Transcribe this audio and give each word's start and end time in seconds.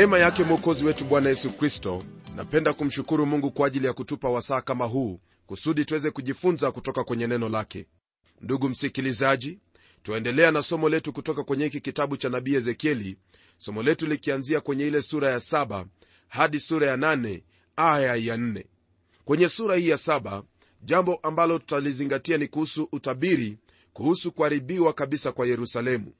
neema 0.00 0.18
yake 0.18 0.44
mwokozi 0.44 0.84
wetu 0.84 1.04
bwana 1.04 1.28
yesu 1.28 1.50
kristo 1.50 2.04
napenda 2.36 2.72
kumshukuru 2.72 3.26
mungu 3.26 3.50
kwa 3.50 3.66
ajili 3.66 3.86
ya 3.86 3.92
kutupa 3.92 4.28
wasaa 4.30 4.60
kama 4.60 4.84
huu 4.84 5.20
kusudi 5.46 5.84
tuweze 5.84 6.10
kujifunza 6.10 6.72
kutoka 6.72 7.04
kwenye 7.04 7.26
neno 7.26 7.48
lake. 7.48 7.86
Ndugu 8.40 8.68
msikilizaji 8.68 9.58
twaendelea 10.02 10.50
na 10.50 10.62
somo 10.62 10.88
letu 10.88 11.12
kutoka 11.12 11.44
kwenye 11.44 11.64
hiki 11.64 11.80
kitabu 11.80 12.16
cha 12.16 12.28
nabii 12.28 12.54
ezekieli 12.54 13.16
somo 13.56 13.82
letu 13.82 14.06
likianzia 14.06 14.60
kwenye 14.60 14.86
ile 14.86 15.02
sura 15.02 15.30
ya 15.30 15.40
saba 15.40 15.86
hadi 16.28 16.60
sura 16.60 16.86
ya 16.86 16.96
nane 16.96 17.44
aya 17.76 18.16
ya 18.16 18.36
nne. 18.36 18.66
Kwenye 19.24 19.48
sura 19.48 19.76
hii 19.76 19.88
ya 19.88 19.96
saba 19.98 20.42
jambo 20.82 21.14
ambalo 21.22 21.58
tutalizingatia 21.58 22.36
ni 22.38 22.46
kuhusu 22.46 22.88
utabiri 22.92 23.58
kuhusu 23.92 24.32
kuharibiwa 24.32 24.92
kabisa 24.92 25.32
kwa 25.32 25.46
yerusalemu. 25.46 26.12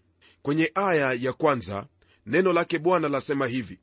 Kwenye 0.42 0.70
aya 0.74 1.12
ya 1.12 1.32
kwanza 1.32 1.86
neno 2.26 2.52
lake 2.52 2.78
bwana 2.78 3.08
lasema 3.08 3.46
hivi. 3.46 3.78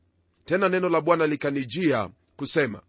Tena 0.45 0.69
neno 0.69 0.89
la 0.89 1.01
bwana 1.01 1.27
likanijia 1.27 2.09
kusema 2.35 2.81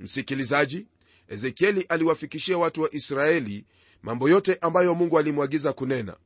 msikilizaji 0.00 0.86
ezekieli 1.28 1.82
aliwafikishia 1.88 2.58
watu 2.58 2.82
wa 2.82 2.94
israeli 2.94 3.64
mambo 4.02 4.28
yote 4.28 4.58
ambayo 4.60 4.94
mungu 4.94 5.18
alimwagiza 5.18 5.72
kunena. 5.72 6.16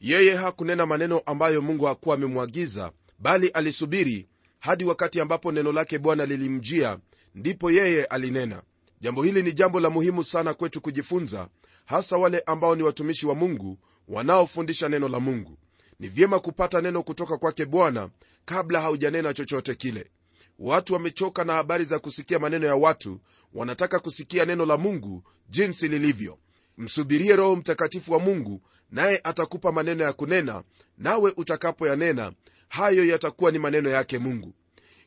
Yeye 0.00 0.34
hakunena 0.36 0.86
maneno 0.86 1.18
ambayo 1.26 1.62
mungu 1.62 1.84
hakuwa 1.84 2.14
amemwagiza 2.14 2.92
bali 3.18 3.48
alisubiri 3.48 4.26
hadi 4.60 4.84
wakati 4.84 5.20
ambapo 5.20 5.52
neno 5.52 5.72
lake 5.72 5.98
bwana 5.98 6.26
lilimjia 6.26 6.98
ndipo 7.34 7.70
yeye 7.70 8.04
alinena. 8.04 8.62
Jambo 9.00 9.22
hili 9.22 9.42
ni 9.42 9.52
jambo 9.52 9.80
la 9.80 9.90
muhimu 9.90 10.24
sana 10.24 10.54
kwetu 10.54 10.80
kujifunza 10.80 11.48
hasa 11.84 12.16
wale 12.16 12.40
ambao 12.46 12.76
ni 12.76 12.82
watumishi 12.82 13.26
wa 13.26 13.34
mungu 13.34 13.78
wanaofundisha 14.08 14.88
neno 14.88 15.08
la 15.08 15.20
mungu 15.20 15.58
ni 16.00 16.08
vyema 16.08 16.40
kupata 16.40 16.80
neno 16.80 17.02
kutoka 17.02 17.36
kwake 17.38 17.64
bwana 17.66 18.10
kabla 18.44 18.80
haujanena 18.80 19.34
chochote 19.34 19.74
kile. 19.74 20.10
Watu 20.58 20.92
wamechoka 20.94 21.44
na 21.44 21.52
habari 21.52 21.84
za 21.84 21.98
kusikia 21.98 22.38
maneno 22.38 22.66
ya 22.66 22.74
watu. 22.76 23.20
Wanataka 23.54 23.98
kusikia 23.98 24.44
neno 24.44 24.66
la 24.66 24.76
mungu 24.76 25.22
jinsi 25.48 25.88
lilivyo. 25.88 26.38
Msubirie 26.78 27.36
roho 27.36 27.56
mtakatifu 27.56 28.12
wa 28.12 28.18
mungu 28.20 28.62
naye 28.90 29.20
atakupa 29.24 29.72
maneno 29.72 30.04
ya 30.04 30.12
kunena 30.12 30.62
nawe 30.98 31.32
utakapoyanena 31.36 32.32
hayo 32.68 33.04
yatakuwa 33.04 33.50
ni 33.50 33.58
maneno 33.58 33.90
yake 33.90 34.18
mungu. 34.18 34.54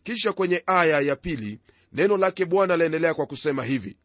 Kisha 0.03 0.33
kwenye 0.33 0.63
aya 0.65 0.99
ya 1.01 1.15
pili 1.15 1.59
neno 1.93 2.17
lake 2.17 2.45
bwana 2.45 2.77
laendelea 2.77 3.13
kwa 3.13 3.25
kusema 3.25 3.63
hivi 3.63 3.97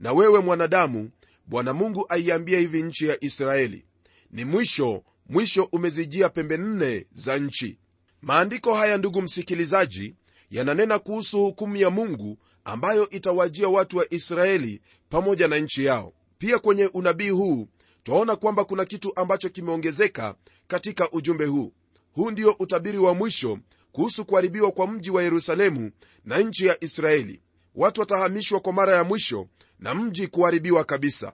na 0.00 0.12
wewe 0.12 0.40
mwanadamu 0.40 1.10
bwana 1.46 1.72
mungu 1.72 2.06
aiambia 2.08 2.58
hivi 2.58 2.82
nchi 2.82 3.06
ya 3.06 3.24
israeli 3.24 3.84
ni 4.30 4.44
mwisho 4.44 5.02
mwisho 5.28 5.68
umezijia 5.72 6.28
pembe 6.28 6.56
nne 6.56 7.06
za 7.12 7.38
nchi. 7.38 7.78
Maandiko 8.22 8.74
haya 8.74 8.96
ndugu 8.98 9.22
msikilizaji 9.22 10.14
yananena 10.50 10.98
kuhusu 10.98 11.38
hukumu 11.44 11.76
ya 11.76 11.90
mungu 11.90 12.38
ambayo 12.64 13.10
itawajia 13.10 13.68
watu 13.68 13.96
wa 13.96 14.14
israeli 14.14 14.80
pamoja 15.08 15.48
na 15.48 15.58
nchi 15.58 15.84
yao. 15.84 16.12
Pia 16.38 16.58
kwenye 16.58 16.86
unabii 16.86 17.28
huu 17.30 17.68
twaona 18.02 18.36
kwamba 18.36 18.64
kuna 18.64 18.84
kitu 18.84 19.12
ambacho 19.20 19.48
kimeongezeka 19.48 20.34
katika 20.66 21.10
ujumbe 21.10 21.44
huu. 21.46 21.72
Huu 22.12 22.30
ndio 22.30 22.52
utabiri 22.58 22.98
wa 22.98 23.14
mwisho 23.14 23.58
kuhusu 23.92 24.24
kuharibiwa 24.24 24.72
kwa 24.72 24.86
mji 24.86 25.10
wa 25.10 25.22
yerusalemu 25.22 25.90
na 26.24 26.38
nchi 26.38 26.66
ya 26.66 26.84
israeli. 26.84 27.42
Watu 27.74 28.00
watahamishwa 28.00 28.60
kwa 28.60 28.72
mara 28.72 28.96
ya 28.96 29.04
mwisho 29.04 29.48
na 29.78 29.94
mji 29.94 30.26
kuharibiwa 30.26 30.84
kabisa. 30.84 31.32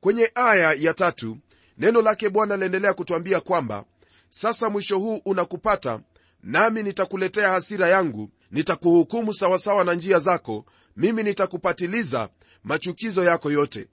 Kwenye 0.00 0.30
aya 0.34 0.72
ya 0.72 0.94
tatu 0.94 1.38
neno 1.78 2.02
lake 2.02 2.28
bwana 2.28 2.56
laendelea 2.56 2.94
kutwambia 2.94 3.40
kwamba 3.40 3.84
sasa 4.28 4.70
mwisho 4.70 4.98
huu 4.98 5.20
unakupata 5.24 6.00
nami 6.42 6.82
nitakuletea 6.82 7.50
hasira 7.50 7.88
yangu 7.88 8.30
nitakuhukumu 8.50 9.34
sawasawa 9.34 9.84
na 9.84 9.94
njia 9.94 10.18
zako 10.18 10.64
mimi 10.96 11.22
nitakupatiliza 11.22 12.28
machukizo 12.64 13.24
yako 13.24 13.50
yote. 13.50 13.86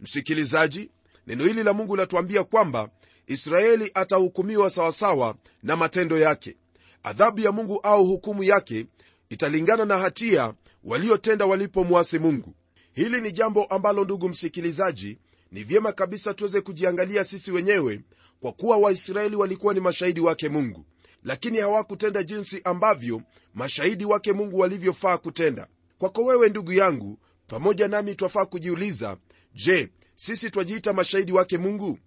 Msikilizaji 0.00 0.90
neno 1.26 1.44
hili 1.44 1.62
la 1.62 1.72
mungu 1.72 1.96
latuambia 1.96 2.44
kwamba 2.44 2.88
israeli 3.26 3.90
atahukumiwa 3.94 4.70
sawasawa 4.70 5.34
na 5.62 5.76
matendo 5.76 6.18
yake. 6.18 6.56
Adhabu 7.02 7.40
ya 7.40 7.52
mungu 7.52 7.80
au 7.82 8.06
hukumu 8.06 8.42
yake 8.42 8.86
italingana 9.28 9.84
na 9.84 9.98
hatia 9.98 10.54
waliotenda 10.84 11.46
walipomwasi 11.46 12.18
mungu. 12.18 12.54
Hili 12.92 13.20
ni 13.20 13.32
jambo 13.32 13.64
ambalo 13.64 14.04
ndugu 14.04 14.28
msikilizaji 14.28 15.18
ni 15.54 15.64
vyema 15.64 15.92
kabisa 15.92 16.34
tuweze 16.34 16.60
kujiangalia 16.60 17.24
sisi 17.24 17.52
wenyewe 17.52 18.00
kwa 18.40 18.52
kuwa 18.52 18.76
waisraeli 18.76 19.36
walikuwa 19.36 19.74
ni 19.74 19.80
mashahidi 19.80 20.20
wake 20.20 20.48
mungu. 20.48 20.84
Lakini 21.24 21.58
hawakutenda 21.58 22.22
jinsi 22.22 22.60
ambavyo 22.64 23.22
mashahidi 23.54 24.04
wake 24.04 24.32
mungu 24.32 24.58
walivyofaa 24.58 25.18
kutenda. 25.18 25.68
Kwako 25.98 26.24
wewe 26.24 26.48
ndugu 26.48 26.72
yangu 26.72 27.18
pamoja 27.46 27.88
nami 27.88 28.14
twafaa 28.14 28.44
kujiuliza 28.46 29.16
je 29.54 29.88
sisi 30.14 30.50
twajiita 30.50 30.92
mashahidi 30.92 31.32
wake 31.32 31.58
mungu? 31.58 31.98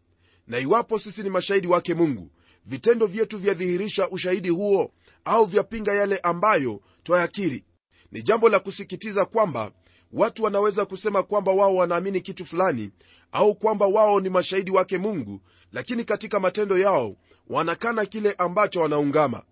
Na 0.47 0.59
iwapo 0.59 0.99
sisi 0.99 1.23
ni 1.23 1.29
mashahidi 1.29 1.67
wake 1.67 1.93
mungu 1.93 2.31
vitendo 2.65 3.05
vyetu 3.05 3.37
vyadhihirisha 3.37 4.09
ushahidi 4.09 4.49
huo 4.49 4.91
au 5.25 5.45
vyapinga 5.45 5.93
yale 5.93 6.17
ambayo 6.17 6.81
twayakiri? 7.03 7.63
Ni 8.11 8.21
jambo 8.21 8.49
la 8.49 8.59
kusikitiza 8.59 9.25
kwamba 9.25 9.71
watu 10.13 10.43
wanaweza 10.43 10.85
kusema 10.85 11.23
kwamba 11.23 11.51
wao 11.51 11.75
wanaamini 11.75 12.21
kitu 12.21 12.45
fulani 12.45 12.91
au 13.31 13.55
kwamba 13.55 13.87
wao 13.87 14.19
ni 14.19 14.29
mashahidi 14.29 14.71
wake 14.71 14.97
mungu 14.97 15.41
lakini 15.71 16.03
katika 16.03 16.39
matendo 16.39 16.77
yao 16.77 17.15
wanakana 17.47 18.05
kile 18.05 18.31
ambacho 18.37 18.81
wanaungama. 18.81 19.43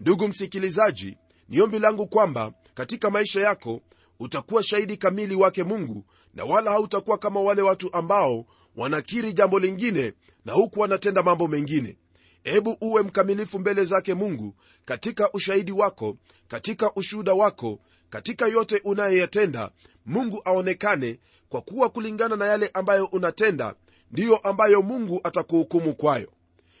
Ndugu 0.00 0.28
msikilizaji 0.28 1.16
ni 1.48 1.60
ombi 1.60 1.78
langu 1.78 2.06
kwamba 2.06 2.52
katika 2.74 3.10
maisha 3.10 3.40
yako 3.40 3.80
utakuwa 4.20 4.62
shahidi 4.62 4.96
kamili 4.96 5.34
wake 5.34 5.64
mungu 5.64 6.04
na 6.34 6.44
wala 6.44 6.70
hautakuwa 6.70 7.18
kama 7.18 7.40
wale 7.40 7.62
watu 7.62 7.92
ambao 7.94 8.46
wanakiri 8.76 9.32
jambo 9.32 9.58
lingine 9.58 10.12
na 10.44 10.52
huku 10.52 10.80
wanatenda 10.80 11.22
mambo 11.22 11.48
mengine. 11.48 11.96
Hebu 12.42 12.76
uwe 12.80 13.02
mkamilifu 13.02 13.58
mbele 13.58 13.84
zake 13.84 14.14
mungu 14.14 14.54
katika 14.84 15.32
ushahidi 15.32 15.72
wako 15.72 16.16
katika 16.48 16.94
ushuhuda 16.94 17.34
wako 17.34 17.78
katika 18.10 18.46
yote 18.48 18.80
unayoyatenda 18.84 19.70
mungu 20.06 20.42
aonekane 20.44 21.18
kwa 21.48 21.60
kuwa 21.60 21.88
kulingana 21.88 22.36
na 22.36 22.46
yale 22.46 22.70
ambayo 22.74 23.04
unatenda 23.04 23.74
ndiyo 24.10 24.36
ambayo 24.36 24.82
mungu 24.82 25.20
atakuhukumu 25.24 25.94
kwayo. 25.94 26.32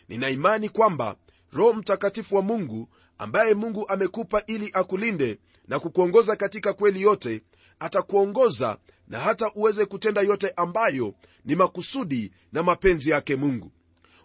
Nina 0.08 0.30
imani 0.30 0.68
kwamba 0.68 1.16
roho 1.52 1.72
mtakatifu 1.72 2.34
wa 2.36 2.42
mungu 2.42 2.88
ambaye 3.18 3.54
mungu 3.54 3.88
amekupa 3.88 4.42
ili 4.46 4.70
akulinde 4.74 5.38
na 5.68 5.78
kukuongoza 5.80 6.36
katika 6.36 6.72
kweli 6.72 7.02
yote 7.02 7.42
atakuongoza 7.78 8.78
na 9.08 9.20
hata 9.20 9.52
uweze 9.54 9.86
kutenda 9.86 10.20
yote 10.20 10.52
ambayo 10.56 11.14
ni 11.44 11.56
makusudi 11.56 12.32
na 12.52 12.62
mapenzi 12.62 13.10
yake 13.10 13.36
mungu. 13.36 13.70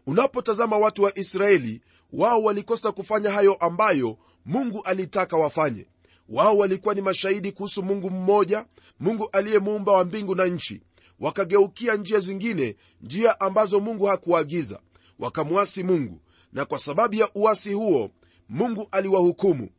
Unapotazama 0.07 0.77
watu 0.77 1.03
wa 1.03 1.17
israeli 1.19 1.81
wao 2.13 2.43
walikosa 2.43 2.91
kufanya 2.91 3.31
hayo 3.31 3.53
ambayo 3.53 4.17
mungu 4.45 4.81
alitaka 4.83 5.37
wafanye 5.37 5.85
wao 6.31 6.57
walikuwa 6.57 6.93
ni 6.95 7.01
mashahidi 7.01 7.51
kuhusu 7.51 7.83
mungu 7.83 8.09
mmoja 8.09 8.65
mungu 8.99 9.29
aliyemuumba 9.31 9.91
wa 9.91 10.05
mbingu 10.05 10.35
na 10.35 10.45
nchi. 10.45 10.81
Wakageukia 11.19 11.95
njia 11.95 12.19
zingine 12.19 12.75
njia 13.01 13.39
ambazo 13.39 13.79
mungu 13.79 14.05
hakuagiza 14.05 14.79
wakamwasi 15.19 15.83
mungu 15.83 16.21
na 16.53 16.65
kwa 16.65 16.79
sababu 16.79 17.15
ya 17.15 17.29
uasi 17.35 17.73
huo 17.73 18.09
mungu 18.49 18.87
aliwahukumu. 18.91 19.69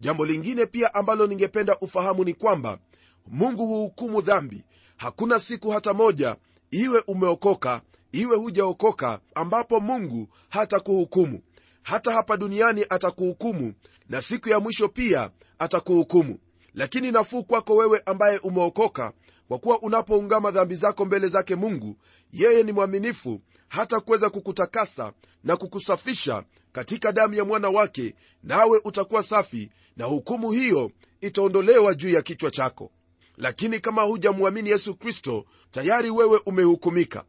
Jambo 0.00 0.26
lingine 0.26 0.66
pia 0.66 0.94
ambalo 0.94 1.26
ningependa 1.26 1.78
ufahamu 1.78 2.24
ni 2.24 2.34
kwamba 2.34 2.78
mungu 3.26 3.66
huhukumu 3.66 4.20
dhambi. 4.20 4.64
Hakuna 4.96 5.38
siku 5.40 5.70
hata 5.70 5.94
moja 5.94 6.36
iwe 6.70 7.02
umeokoka 7.06 7.82
iwe 8.12 8.36
hujaokoka 8.36 9.20
ambapo 9.34 9.80
mungu 9.80 10.28
hatakuhukumu. 10.48 11.40
Hata 11.82 12.12
hapa 12.12 12.36
duniani 12.36 12.84
atakuhukumu 12.90 13.72
na 14.08 14.22
siku 14.22 14.48
ya 14.48 14.60
mwisho 14.60 14.88
pia 14.88 15.30
atakuhukumu. 15.60 16.38
Lakini 16.74 17.12
nafuu 17.12 17.44
kwako 17.44 17.76
wewe 17.76 18.02
ambaye 18.06 18.38
umeokoka 18.38 19.12
kwa 19.48 19.58
kuwa 19.58 19.82
unapoungama 19.82 20.50
dhambi 20.50 20.74
zako 20.74 21.04
mbele 21.04 21.28
zake 21.28 21.56
mungu 21.56 21.96
yeye 22.32 22.62
ni 22.62 22.72
mwaminifu 22.72 23.40
hata 23.68 24.00
kuweza 24.00 24.30
kukutakasa 24.30 25.12
na 25.44 25.56
kukusafisha 25.56 26.44
katika 26.72 27.12
damu 27.12 27.34
ya 27.34 27.44
mwana 27.44 27.68
wake 27.70 28.14
nawe 28.42 28.80
utakuwa 28.84 29.22
safi 29.22 29.70
na 29.96 30.04
hukumu 30.04 30.50
hiyo 30.52 30.90
itaondolewa 31.20 31.94
juu 31.94 32.10
ya 32.10 32.22
kichwa 32.22 32.50
chako. 32.50 32.90
Lakini 33.36 33.80
kama 33.80 34.02
hujamwamini 34.02 34.70
yesu 34.70 34.94
kristo 34.94 35.44
tayari 35.70 36.10
wewe 36.10 36.40
umehukumika 36.46 37.24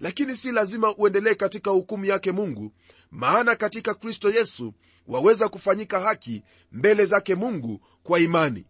lakini 0.00 0.36
si 0.36 0.52
lazima 0.52 0.96
uendelee 0.96 1.34
katika 1.34 1.70
hukumu 1.70 2.04
yake 2.04 2.32
mungu 2.32 2.72
maana 3.10 3.56
katika 3.56 3.94
kristo 3.94 4.30
yesu 4.30 4.74
waweza 5.06 5.48
kufanyika 5.48 6.00
haki 6.00 6.42
mbele 6.72 7.04
zake 7.06 7.34
mungu 7.34 7.80
kwa 8.02 8.20
imani. 8.20 8.66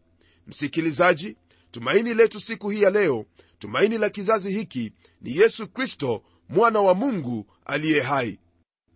Msikilizaji 0.46 1.36
tumaini 1.70 2.14
letu 2.14 2.40
siku 2.40 2.70
hii 2.70 2.82
ya 2.82 2.90
leo 2.90 3.24
tumaini 3.58 3.98
la 3.98 4.10
kizazi 4.10 4.50
hiki 4.52 4.92
ni 5.20 5.36
yesu 5.36 5.68
kristo 5.68 6.22
mwana 6.48 6.80
wa 6.80 6.94
mungu 6.94 7.46
aliye 7.66 8.00
hai. 8.00 8.38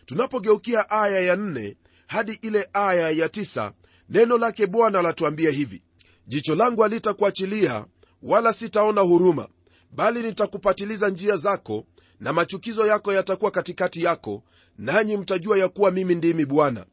Tunapogeukia 0.06 0.90
aya 0.90 1.20
ya 1.20 1.36
nne 1.36 1.76
hadi 2.06 2.32
ile 2.32 2.68
aya 2.72 3.10
ya 3.10 3.28
tisa 3.28 3.72
neno 4.08 4.38
lake 4.38 4.66
bwana 4.66 5.02
latuambia 5.02 5.50
hivi 5.50 5.82
jicho 6.26 6.54
langu 6.54 6.82
halitakuachilia 6.82 7.86
wala 8.22 8.52
sitaona 8.52 9.00
huruma 9.00 9.48
bali 9.90 10.22
nitakupatiliza 10.22 11.08
njia 11.08 11.36
zako 11.36 11.84
na 12.20 12.32
machukizo 12.32 12.86
yako 12.86 13.12
yatakuwa 13.12 13.50
katikati 13.50 14.02
yako 14.02 14.42
nanyi 14.78 15.16
mtajua 15.16 15.58
ya 15.58 15.68
kuwa 15.68 15.90
mimi 15.90 16.14
ndimi 16.14 16.44
bwana. 16.46 16.86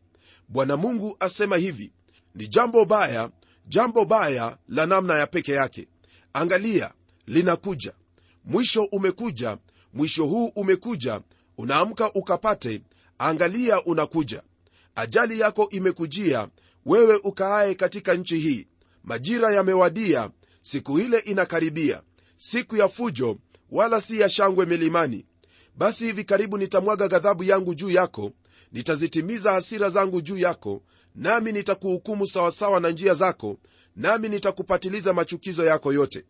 Bwana 0.48 0.78
mungu 0.78 1.18
asema 1.20 1.58
hivi 1.58 1.92
ni 2.36 2.48
jambo 2.48 2.86
baya 2.86 3.30
jambo 3.68 4.06
baya 4.06 4.58
la 4.70 4.86
namna 4.86 5.18
ya 5.20 5.28
peke 5.28 5.52
yake. 5.52 5.88
Angalia 6.34 6.94
linakuja. 7.28 7.94
Mwisho 8.46 8.84
umekuja 8.84 9.58
mwisho 9.94 10.26
huu 10.26 10.46
umekuja 10.56 11.22
unaamka 11.58 12.14
ukapate 12.14 12.82
angalia 13.18 13.84
unakuja. 13.84 14.42
Ajali 14.96 15.40
yako 15.40 15.70
imekujia 15.72 16.48
wewe 16.86 17.16
ukaaye 17.24 17.76
katika 17.76 18.14
nchi 18.14 18.40
hii. 18.40 18.68
Majira 19.04 19.52
yamewadia 19.52 20.30
siku 20.62 21.00
ile 21.00 21.20
inakaribia. 21.20 22.02
Siku 22.38 22.76
ya 22.78 22.88
fujo 22.88 23.38
wala 23.72 24.02
si 24.02 24.20
ya 24.20 24.30
shangwe 24.30 24.66
milimani. 24.66 25.26
Basi 25.76 26.06
hivi 26.06 26.24
karibu 26.24 26.58
nitamwaga 26.58 27.08
ghadhabu 27.08 27.44
yangu 27.44 27.76
juu 27.76 27.90
yako 27.90 28.32
nitazitimiza 28.72 29.52
hasira 29.52 29.90
zangu 29.90 30.22
juu 30.22 30.38
yako 30.38 30.82
nami 31.16 31.52
nitakuhukumu 31.52 32.28
sawasawa 32.28 32.80
na 32.80 32.90
njia 32.90 33.14
zako 33.14 33.58
nami 33.96 34.30
nitakupatiliza 34.30 35.14
machukizo 35.14 35.66
yako 35.66 35.94
yote. 35.94 36.24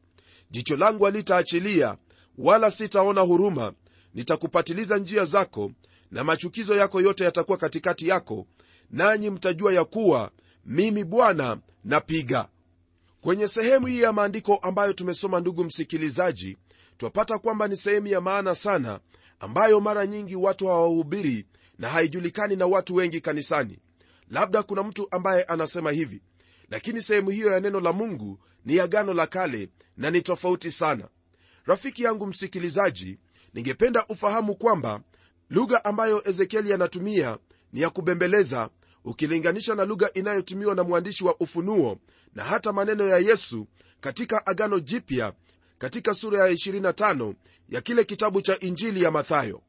Jicho 0.52 0.78
langu 0.78 1.04
halitaachilia 1.06 1.98
wala 2.38 2.72
sitaona 2.72 3.22
huruma. 3.22 3.74
Nitakupatiliza 4.14 4.98
njia 4.98 5.26
zako 5.26 5.72
na 6.12 6.24
machukizo 6.24 6.76
yako 6.76 7.02
yote 7.02 7.24
yatakuwa 7.24 7.58
katikati 7.58 8.08
yako 8.08 8.48
nanyi 8.92 9.30
mtajua 9.30 9.74
ya 9.74 9.86
kuwa 9.86 10.32
mimi 10.66 11.04
bwana 11.04 11.58
napiga. 11.84 12.48
Kwenye 13.22 13.48
sehemu 13.48 13.88
hii 13.88 14.02
ya 14.02 14.14
maandiko 14.14 14.56
ambayo 14.56 14.94
tumesoma 14.94 15.40
ndugu 15.40 15.64
msikilizaji 15.64 16.58
twapata 16.98 17.38
kwamba 17.38 17.68
ni 17.68 17.76
sehemu 17.78 18.08
ya 18.08 18.22
maana 18.22 18.56
sana 18.56 19.00
ambayo 19.40 19.82
mara 19.82 20.08
nyingi 20.08 20.36
watu 20.36 20.68
hawahubiri 20.68 21.46
na 21.80 21.90
haijulikani 21.90 22.56
na 22.56 22.66
watu 22.66 22.96
wengi 22.96 23.22
kanisani. 23.22 23.80
Labda 24.30 24.64
kuna 24.64 24.84
mtu 24.84 25.08
ambaye 25.12 25.44
anasema 25.44 25.92
hivi 25.92 26.22
lakini 26.70 27.02
sehemu 27.02 27.30
hiyo 27.30 27.52
ya 27.52 27.60
neno 27.60 27.80
la 27.80 27.94
mungu 27.94 28.40
ni 28.66 28.80
agano 28.80 29.14
la 29.14 29.28
kale 29.28 29.70
na 29.98 30.12
ni 30.12 30.22
tofauti 30.22 30.72
sana. 30.72 31.08
Rafiki 31.66 32.04
yangu 32.04 32.28
msikilizaji 32.28 33.20
ningependa 33.54 34.06
ufahamu 34.10 34.56
kwamba 34.56 35.02
lugha 35.50 35.86
ambayo 35.86 36.30
ezekieli 36.30 36.74
anatumia 36.74 37.38
ni 37.74 37.82
ya 37.82 37.90
kubembeleza 37.90 38.70
ukilinganisha 39.06 39.76
na 39.76 39.86
lugha 39.86 40.14
inayotumiwa 40.14 40.76
na 40.76 40.84
mwandishi 40.84 41.26
wa 41.26 41.36
ufunuo 41.40 41.98
na 42.36 42.44
hata 42.44 42.74
maneno 42.74 43.08
ya 43.08 43.18
yesu 43.18 43.68
katika 44.02 44.46
agano 44.46 44.80
jipya 44.80 45.34
katika 45.78 46.14
sura 46.14 46.40
ya 46.48 46.54
25 46.54 47.34
ya 47.70 47.82
kile 47.82 48.04
kitabu 48.04 48.42
cha 48.42 48.60
injili 48.60 49.04
ya 49.04 49.12
mathayo. 49.12 49.62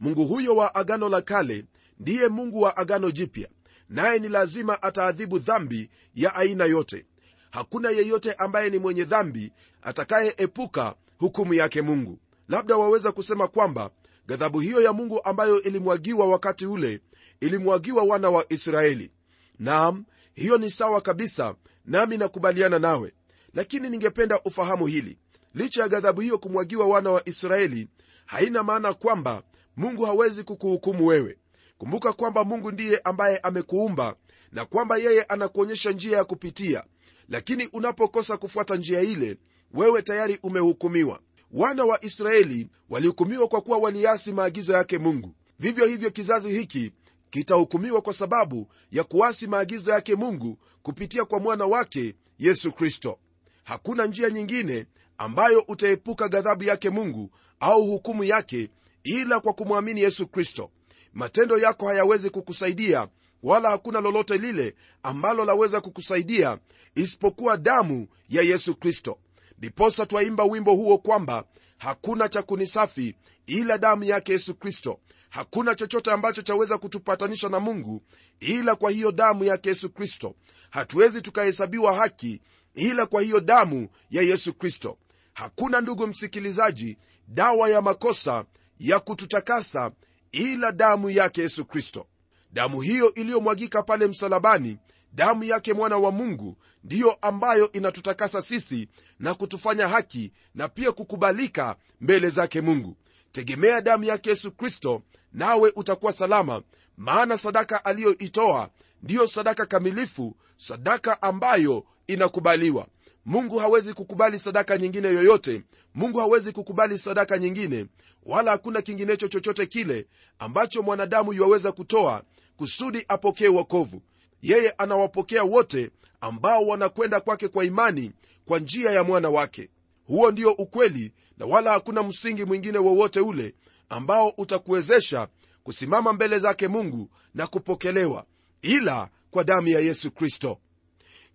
Mungu 0.00 0.26
huyo 0.26 0.56
wa 0.56 0.74
agano 0.74 1.08
la 1.08 1.22
kale 1.22 1.64
ndiye 2.00 2.28
mungu 2.28 2.60
wa 2.60 2.76
agano 2.76 3.10
jipya 3.10 3.48
naye 3.88 4.18
ni 4.18 4.28
lazima 4.28 4.82
ataadhibu 4.82 5.38
dhambi 5.38 5.90
ya 6.14 6.34
aina 6.34 6.64
yote. 6.64 7.06
Hakuna 7.50 7.90
yeyote 7.90 8.32
ambaye 8.32 8.70
ni 8.70 8.78
mwenye 8.78 9.04
dhambi 9.04 9.52
atakayeepuka 9.82 10.94
hukumu 11.18 11.54
yake 11.54 11.82
mungu. 11.82 12.18
Labda 12.48 12.76
waweza 12.76 13.12
kusema 13.12 13.48
kwamba 13.48 13.90
ghadhabu 14.28 14.60
hiyo 14.60 14.80
ya 14.82 14.92
mungu 14.92 15.24
ambayo 15.24 15.62
ilimwagiwa 15.62 16.26
wakati 16.26 16.66
ule 16.66 17.00
ilimwagiwa 17.40 18.02
wana 18.02 18.30
wa 18.30 18.52
israeli. 18.52 19.10
Naam 19.58 20.04
hiyo 20.34 20.58
ni 20.58 20.70
sawa 20.70 21.00
kabisa 21.00 21.54
nami 21.84 22.16
nakubaliana 22.18 22.78
nawe. 22.78 23.12
Lakini 23.54 23.90
ningependa 23.90 24.40
ufahamu 24.44 24.86
hili 24.86 25.18
licha 25.54 25.82
ya 25.82 25.88
ghadhabu 25.88 26.20
hiyo 26.20 26.38
kumwagiwa 26.38 26.86
wana 26.86 27.10
wa 27.10 27.28
israeli 27.28 27.88
haina 28.26 28.62
maana 28.62 28.92
kwamba 28.94 29.42
mungu 29.76 30.04
hawezi 30.04 30.44
kukuhukumu 30.44 31.06
wewe. 31.06 31.38
Kumbuka 31.78 32.12
kwamba 32.12 32.44
mungu 32.44 32.70
ndiye 32.72 32.98
ambaye 33.04 33.38
amekuumba 33.38 34.16
na 34.52 34.64
kwamba 34.64 34.96
yeye 34.96 35.22
anakuonyesha 35.22 35.90
njia 35.90 36.16
ya 36.16 36.24
kupitia. 36.24 36.84
Lakini 37.28 37.66
unapokosa 37.72 38.36
kufuata 38.36 38.76
njia 38.76 39.00
ile 39.00 39.36
wewe 39.74 40.02
tayari 40.02 40.38
umehukumiwa. 40.42 41.20
Wana 41.52 41.84
wa 41.84 42.04
israeli 42.04 42.68
walihukumiwa 42.90 43.48
kwa 43.48 43.60
kuwa 43.60 43.78
waliasi 43.78 44.32
maagizo 44.32 44.72
yake 44.72 44.98
mungu. 44.98 45.34
Vivyo 45.58 45.86
hivyo 45.86 46.10
kizazi 46.10 46.50
hiki 46.52 46.92
kitahukumiwa 47.30 48.00
kwa 48.02 48.12
sababu 48.12 48.68
ya 48.90 49.04
kuasi 49.04 49.46
maagizo 49.46 49.90
yake 49.90 50.14
mungu 50.14 50.58
kupitia 50.82 51.24
kwa 51.24 51.40
mwana 51.40 51.66
wake 51.66 52.14
yesu 52.38 52.72
kristo. 52.72 53.18
Hakuna 53.64 54.06
njia 54.06 54.30
nyingine 54.30 54.86
ambayo 55.22 55.64
utaepuka 55.68 56.28
ghadhabu 56.28 56.64
yake 56.64 56.90
mungu 56.90 57.30
au 57.60 57.84
hukumu 57.86 58.24
yake 58.24 58.70
ila 59.02 59.40
kwa 59.40 59.52
kumwamini 59.52 60.00
yesu 60.00 60.26
kristo. 60.26 60.70
Matendo 61.12 61.58
yako 61.58 61.86
hayawezi 61.86 62.30
kukusaidia 62.30 63.08
wala 63.42 63.70
hakuna 63.70 64.00
lolote 64.00 64.38
lile 64.38 64.74
ambalo 65.02 65.44
laweza 65.44 65.80
kukusaidia 65.80 66.58
isipokuwa 66.94 67.56
damu 67.56 68.06
ya 68.28 68.42
yesu 68.42 68.74
kristo. 68.74 69.18
Ndiposa 69.58 70.06
twaimba 70.06 70.44
wimbo 70.44 70.74
huo 70.74 70.98
kwamba 70.98 71.44
hakuna 71.78 72.28
cha 72.28 72.42
kunisafi 72.42 73.14
ila 73.46 73.78
damu 73.78 74.04
yake 74.04 74.32
yesu 74.32 74.54
kristo. 74.54 75.00
Hakuna 75.30 75.74
chochote 75.74 76.10
ambacho 76.10 76.42
chaweza 76.42 76.78
kutupatanisha 76.78 77.48
na 77.48 77.60
mungu 77.60 78.02
ila 78.40 78.74
kwa 78.74 78.90
hiyo 78.90 79.12
damu 79.12 79.44
yake 79.44 79.68
yesu 79.68 79.90
kristo. 79.90 80.34
Hatuwezi 80.70 81.22
tukahesabiwa 81.22 81.94
haki 81.94 82.40
ila 82.74 83.06
kwa 83.06 83.22
hiyo 83.22 83.40
damu 83.40 83.88
ya 84.10 84.22
yesu 84.22 84.54
kristo 84.54 84.98
hakuna 85.32 85.80
ndugu 85.80 86.06
msikilizaji 86.06 86.98
dawa 87.28 87.68
ya 87.70 87.82
makosa 87.82 88.44
ya 88.78 89.00
kututakasa 89.00 89.90
ila 90.32 90.72
damu 90.72 91.10
yake 91.10 91.40
yesu 91.42 91.64
kristo. 91.64 92.06
Damu 92.52 92.80
hiyo 92.80 93.14
iliyomwagika 93.14 93.82
pale 93.82 94.06
msalabani 94.06 94.78
damu 95.12 95.44
yake 95.44 95.72
mwana 95.72 95.96
wa 95.98 96.10
mungu 96.12 96.56
ndiyo 96.84 97.12
ambayo 97.12 97.72
inatutakasa 97.72 98.42
sisi 98.42 98.88
na 99.18 99.34
kutufanya 99.34 99.88
haki 99.88 100.32
na 100.54 100.68
pia 100.68 100.92
kukubalika 100.92 101.76
mbele 102.00 102.30
zake 102.30 102.60
mungu. 102.60 102.96
Tegemea 103.32 103.80
damu 103.80 104.04
yake 104.04 104.30
yesu 104.30 104.52
kristo 104.52 105.02
nawe 105.32 105.72
utakuwa 105.76 106.12
salama 106.12 106.62
maana 106.96 107.38
sadaka 107.38 107.84
aliyoitoa 107.84 108.70
ndiyo 109.02 109.26
sadaka 109.26 109.66
kamilifu 109.66 110.36
sadaka 110.56 111.22
ambayo 111.22 111.84
inakubaliwa 112.06 112.86
mungu 113.26 113.58
hawezi 113.58 113.94
kukubali 113.94 114.38
sadaka 114.38 114.78
nyingine 114.78 115.08
yoyote. 115.08 115.62
Mungu 115.94 116.18
hawezi 116.18 116.52
kukubali 116.52 116.98
sadaka 116.98 117.38
nyingine 117.38 117.86
wala 118.22 118.50
hakuna 118.50 118.82
kinginecho 118.82 119.28
chochote 119.28 119.66
kile 119.66 120.06
ambacho 120.38 120.82
mwanadamu 120.82 121.32
yuwaweza 121.32 121.72
kutoa 121.72 122.22
kusudi 122.56 123.04
apokee 123.08 123.48
wokovu. 123.48 124.02
Yeye 124.42 124.70
anawapokea 124.70 125.42
wote 125.44 125.90
ambao 126.20 126.66
wanakwenda 126.66 127.20
kwake 127.20 127.48
kwa 127.48 127.64
imani 127.64 128.12
kwa 128.44 128.58
njia 128.58 128.90
ya 128.90 129.04
mwana 129.04 129.30
wake. 129.30 129.68
Huo 130.06 130.30
ndio 130.30 130.52
ukweli 130.52 131.12
na 131.38 131.46
wala 131.46 131.72
hakuna 131.72 132.02
msingi 132.02 132.44
mwingine 132.44 132.78
wowote 132.78 133.20
ule 133.20 133.54
ambao 133.88 134.28
utakuwezesha 134.38 135.28
kusimama 135.62 136.12
mbele 136.12 136.38
zake 136.38 136.68
mungu 136.68 137.10
na 137.34 137.46
kupokelewa 137.46 138.24
ila 138.62 139.08
kwa 139.30 139.44
damu 139.44 139.68
ya 139.68 139.80
yesu 139.80 140.10
kristo 140.10 140.58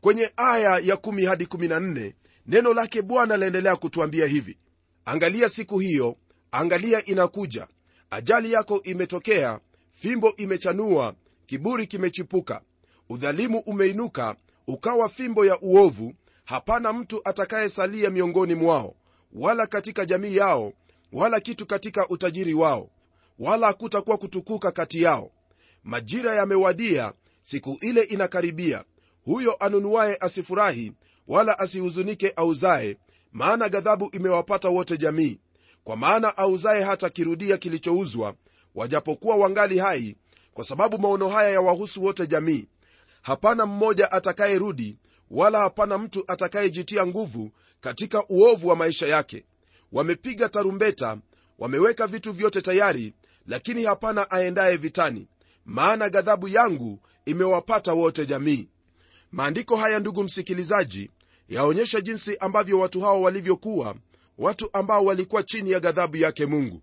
kwenye 0.08 0.32
aya 0.38 0.70
ya 0.80 0.96
1 0.96 1.26
hadi 1.28 1.46
14 1.46 2.14
neno 2.46 2.74
lake 2.74 3.02
bwana 3.02 3.38
laendelea 3.38 3.76
kutuambia 3.76 4.26
hivi. 4.26 4.58
Angalia 5.06 5.50
siku 5.50 5.80
hiyo 5.80 6.18
angalia 6.52 7.06
inakuja. 7.06 7.68
Ajali 8.10 8.52
yako 8.52 8.82
imetokea 8.84 9.60
fimbo 9.94 10.34
imechanua 10.38 11.14
kiburi 11.46 11.88
kimechipuka. 11.88 12.62
Udhalimu 13.10 13.60
umeinuka 13.60 14.36
ukawa 14.68 15.10
fimbo 15.10 15.46
ya 15.46 15.60
uovu. 15.60 16.14
Hapana 16.46 16.94
mtu 16.94 17.22
atakayesalia 17.24 18.10
miongoni 18.10 18.56
mwao 18.56 18.96
wala 19.34 19.68
katika 19.68 20.06
jamii 20.06 20.36
yao 20.36 20.74
wala 21.14 21.40
kitu 21.40 21.66
katika 21.66 22.08
utajiri 22.10 22.54
wao 22.54 22.90
wala 23.40 23.68
hakutakuwa 23.68 24.18
kutukuka 24.18 24.72
kati 24.72 25.02
yao. 25.02 25.32
Majira 25.84 26.36
yamewadia 26.36 27.14
siku 27.42 27.78
ile 27.82 28.02
inakaribia 28.02 28.84
huyo 29.28 29.56
anunuaye 29.60 30.18
asifurahi 30.20 30.92
wala 31.28 31.60
asihuzunike 31.60 32.34
auzaye 32.36 32.98
maana 33.32 33.70
ghadhabu 33.70 34.10
imewapata 34.12 34.70
wote 34.70 34.98
jamii. 34.98 35.40
Kwa 35.84 35.96
maana 35.98 36.38
auzaye 36.38 36.84
hata 36.84 37.10
kirudia 37.10 37.58
kilichouzwa 37.58 38.36
wajapokuwa 38.76 39.36
wangali 39.36 39.78
hai 39.80 40.16
kwa 40.54 40.64
sababu 40.66 41.00
maono 41.00 41.30
haya 41.30 41.50
yawahusu 41.50 42.04
wote 42.04 42.28
jamii. 42.28 42.68
Hapana 43.22 43.66
mmoja 43.66 44.12
atakayerudi 44.12 44.98
wala 45.32 45.60
hapana 45.60 45.98
mtu 45.98 46.24
atakayejitia 46.28 47.08
nguvu 47.08 47.52
katika 47.82 48.24
uovu 48.30 48.68
wa 48.68 48.76
maisha 48.76 49.08
yake. 49.08 49.46
Wamepiga 49.92 50.50
tarumbeta 50.50 51.18
wameweka 51.60 52.08
vitu 52.08 52.34
vyote 52.34 52.62
tayari 52.62 53.14
lakini 53.48 53.84
hapana 53.84 54.32
aendaye 54.32 54.78
vitani 54.78 55.28
maana 55.66 56.10
ghadhabu 56.10 56.48
yangu 56.48 57.00
imewapata 57.26 57.94
wote 57.94 58.26
jamii 58.26 58.70
maandiko 59.38 59.76
haya 59.76 60.00
ndugu 60.00 60.24
msikilizaji 60.24 61.10
yaonyesha 61.50 62.02
jinsi 62.02 62.38
ambavyo 62.38 62.80
watu 62.80 63.02
hao 63.02 63.22
walivyokuwa 63.22 63.96
watu 64.38 64.70
ambao 64.74 65.06
walikuwa 65.06 65.44
chini 65.44 65.72
ya 65.72 65.80
ghadhabu 65.80 66.18
yake 66.18 66.46
mungu. 66.46 66.82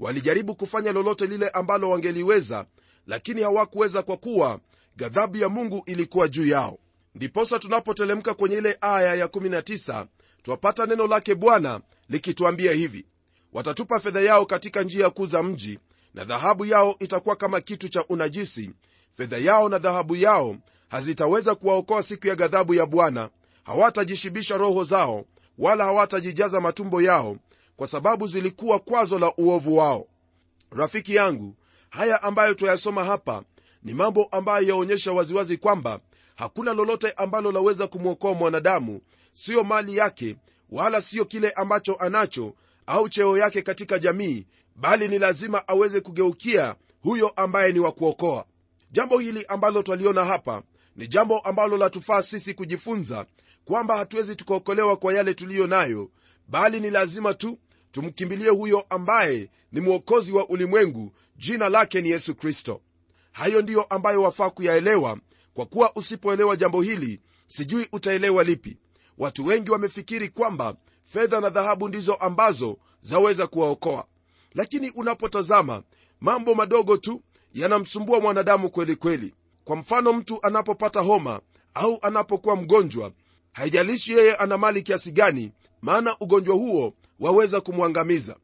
Walijaribu 0.00 0.54
kufanya 0.54 0.92
lolote 0.92 1.26
lile 1.26 1.48
ambalo 1.48 1.90
wangeliweza 1.90 2.66
lakini 3.06 3.42
hawakuweza 3.42 4.02
kwa 4.02 4.16
kuwa 4.16 4.60
ghadhabu 4.96 5.36
ya 5.36 5.48
mungu 5.48 5.82
ilikuwa 5.86 6.28
juu 6.28 6.46
yao. 6.46 6.78
Ndiposa 7.14 7.58
tunapotelemka 7.58 8.34
kwenye 8.34 8.56
ile 8.56 8.78
aya 8.80 9.26
ya19 9.26 10.06
twapata 10.42 10.86
neno 10.86 11.06
lake 11.06 11.34
bwana 11.34 11.80
likituambia 12.08 12.72
hivi. 12.72 13.06
Watatupa 13.52 14.00
fedha 14.00 14.20
yao 14.20 14.46
katika 14.46 14.82
njia 14.82 15.10
kuu 15.10 15.26
za 15.26 15.42
mji 15.42 15.78
na 16.14 16.24
dhahabu 16.24 16.64
yao 16.66 16.96
itakuwa 16.98 17.36
kama 17.36 17.60
kitu 17.60 17.88
cha 17.88 18.04
unajisi. 18.08 18.70
Fedha 19.16 19.38
yao 19.38 19.68
na 19.68 19.78
dhahabu 19.78 20.16
yao 20.16 20.56
hazitaweza 20.96 21.54
kuwaokoa 21.54 22.02
siku 22.02 22.26
ya 22.26 22.36
ghadhabu 22.36 22.74
ya 22.74 22.86
bwana. 22.86 23.30
Hawatajishibisha 23.64 24.56
roho 24.56 24.84
zao 24.84 25.24
wala 25.58 25.84
hawatajijaza 25.84 26.60
matumbo 26.60 27.02
yao 27.02 27.36
kwa 27.76 27.86
sababu 27.86 28.26
zilikuwa 28.26 28.78
kwazo 28.78 29.18
la 29.18 29.32
uovu 29.38 29.76
wao. 29.76 30.06
Rafiki 30.70 31.14
yangu 31.14 31.54
haya 31.90 32.22
ambayo 32.22 32.54
twayasoma 32.54 33.04
hapa 33.04 33.42
ni 33.82 33.94
mambo 33.94 34.24
ambayo 34.24 34.68
yaonyesha 34.68 35.12
waziwazi 35.12 35.56
kwamba 35.56 36.00
hakuna 36.36 36.72
lolote 36.74 37.10
ambalo 37.10 37.52
laweza 37.52 37.86
kumwokoa 37.86 38.34
mwanadamu 38.34 39.00
siyo 39.32 39.64
mali 39.64 39.96
yake 39.96 40.36
wala 40.70 41.02
siyo 41.02 41.24
kile 41.24 41.50
ambacho 41.50 41.94
anacho 41.94 42.54
au 42.86 43.08
cheo 43.08 43.38
yake 43.38 43.62
katika 43.62 43.98
jamii 43.98 44.46
bali 44.76 45.08
ni 45.08 45.18
lazima 45.18 45.68
aweze 45.68 46.00
kugeukia 46.00 46.74
huyo 47.02 47.28
ambaye 47.36 47.72
ni 47.72 47.80
wa 47.80 47.92
kuokoa. 47.92 48.44
Jambo 48.90 49.18
hili 49.18 49.44
ambalo 49.48 49.82
twaliona 49.82 50.24
hapa 50.24 50.62
ni 50.96 51.08
jambo 51.08 51.38
ambalo 51.38 51.76
latufaa 51.76 52.22
sisi 52.22 52.54
kujifunza 52.54 53.26
kwamba 53.64 53.96
hatuwezi 53.96 54.36
tukaokolewa 54.36 54.96
kwa 54.96 55.14
yale 55.14 55.34
tuliyo 55.34 55.66
nayo 55.66 56.10
bali 56.48 56.80
ni 56.80 56.90
lazima 56.90 57.34
tu 57.34 57.58
tumkimbilie 57.92 58.48
huyo 58.48 58.86
ambaye 58.90 59.50
ni 59.72 59.80
mwokozi 59.80 60.32
wa 60.32 60.48
ulimwengu 60.48 61.12
jina 61.36 61.68
lake 61.68 62.00
ni 62.00 62.10
yesu 62.10 62.34
kristo. 62.34 62.80
Hayo 63.32 63.62
ndiyo 63.62 63.82
ambayo 63.82 64.22
wafaa 64.22 64.50
kuyaelewa 64.50 65.18
kwa 65.54 65.66
kuwa 65.66 65.96
usipoelewa 65.96 66.56
jambo 66.56 66.82
hili 66.82 67.20
sijui 67.46 67.88
utaelewa 67.92 68.44
lipi. 68.44 68.76
Watu 69.18 69.46
wengi 69.46 69.70
wamefikiri 69.70 70.28
kwamba 70.28 70.76
fedha 71.04 71.40
na 71.40 71.50
dhahabu 71.50 71.88
ndizo 71.88 72.14
ambazo 72.14 72.78
zaweza 73.02 73.46
kuwaokoa. 73.46 74.06
Lakini 74.54 74.90
unapotazama 74.90 75.82
mambo 76.20 76.54
madogo 76.54 76.96
tu 76.96 77.22
yanamsumbua 77.54 78.20
mwanadamu 78.20 78.70
kweli 78.70 78.96
kweli 78.96 79.34
kwa 79.66 79.76
mfano 79.76 80.12
mtu 80.12 80.38
anapopata 80.42 81.00
homa 81.00 81.40
au 81.74 81.98
anapokuwa 82.02 82.56
mgonjwa 82.56 83.12
haijalishi 83.52 84.12
yeye 84.12 84.34
ana 84.34 84.58
mali 84.58 84.82
kiasi 84.82 85.12
gani 85.12 85.52
maana 85.82 86.16
ugonjwa 86.20 86.54
huo 86.54 86.94
waweza 87.20 87.60
kumwangamiza. 87.60 88.36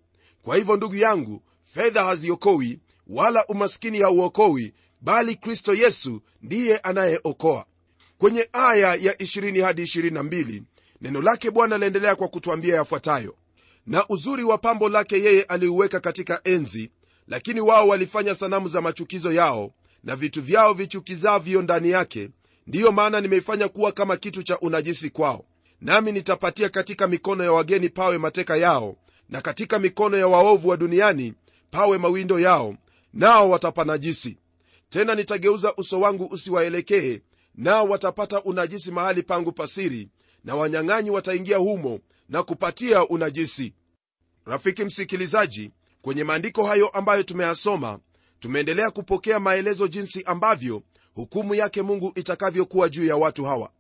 Kwa 0.43 0.57
hivyo 0.57 0.77
ndugu 0.77 0.97
yangu 0.97 1.43
fedha 1.65 2.05
haziokowi 2.05 2.79
wala 3.07 3.47
umaskini 3.47 4.01
hauokowi 4.01 4.75
bali 5.01 5.37
kristo 5.37 5.75
yesu 5.75 6.21
ndiye 6.43 6.77
anayeokoa. 6.79 7.65
Kwenye 8.19 8.49
aya 8.53 8.95
ya 8.95 9.13
20 9.13 9.63
hadi 9.65 9.83
22 9.83 10.63
neno 11.01 11.23
lake 11.23 11.51
bwana 11.51 11.79
laendelea 11.79 12.17
kwa 12.17 12.29
kutwambia 12.29 12.75
yafuatayo. 12.77 13.35
Na 13.87 14.09
uzuri 14.09 14.45
wa 14.45 14.59
pambo 14.59 14.89
lake 14.89 15.23
yeye 15.23 15.43
aliuweka 15.43 16.01
katika 16.01 16.41
enzi 16.45 16.91
lakini 17.29 17.61
wao 17.61 17.89
walifanya 17.89 18.35
sanamu 18.35 18.69
za 18.69 18.81
machukizo 18.81 19.33
yao 19.33 19.73
na 20.05 20.17
vitu 20.17 20.43
vyao 20.43 20.75
vichukizavyo 20.75 21.63
ndani 21.63 21.91
yake 21.91 22.31
ndiyo 22.67 22.93
maana 22.93 23.21
nimeifanya 23.21 23.69
kuwa 23.69 23.93
kama 23.93 24.17
kitu 24.17 24.43
cha 24.43 24.59
unajisi 24.61 25.11
kwao. 25.11 25.45
Nami 25.81 26.13
nitapatia 26.13 26.69
katika 26.69 27.09
mikono 27.09 27.45
ya 27.45 27.53
wageni 27.53 27.89
pawe 27.89 28.19
mateka 28.19 28.57
yao 28.57 28.97
na 29.29 29.41
katika 29.41 29.79
mikono 29.79 30.17
ya 30.19 30.29
waovu 30.29 30.69
wa 30.69 30.77
duniani 30.77 31.35
pawe 31.71 31.99
mawindo 31.99 32.41
yao 32.41 32.77
nao 33.13 33.51
watapanajisi. 33.51 34.39
Tena 34.89 35.15
nitageuza 35.15 35.75
uso 35.77 36.01
wangu 36.01 36.25
usiwaelekee 36.31 37.21
nao 37.55 37.87
watapata 37.89 38.43
unajisi 38.43 38.91
mahali 38.91 39.23
pangu 39.23 39.53
pasiri 39.53 40.09
na 40.45 40.55
wanyang'anyi 40.57 41.11
wataingia 41.11 41.57
humo 41.57 42.01
na 42.29 42.43
kupatia 42.43 43.09
unajisi. 43.09 43.75
Rafiki 44.47 44.85
msikilizaji 44.85 45.71
kwenye 46.03 46.25
maandiko 46.25 46.67
hayo 46.67 46.89
ambayo 46.89 47.23
tumeyasoma 47.23 47.99
tumeendelea 48.43 48.91
kupokea 48.91 49.41
maelezo 49.41 49.89
jinsi 49.89 50.23
ambavyo 50.25 50.83
hukumu 51.15 51.55
yake 51.55 51.83
mungu 51.83 52.13
itakavyokuwa 52.15 52.89
juu 52.89 53.05
ya 53.05 53.17
watu 53.17 53.45
hawa. 53.45 53.71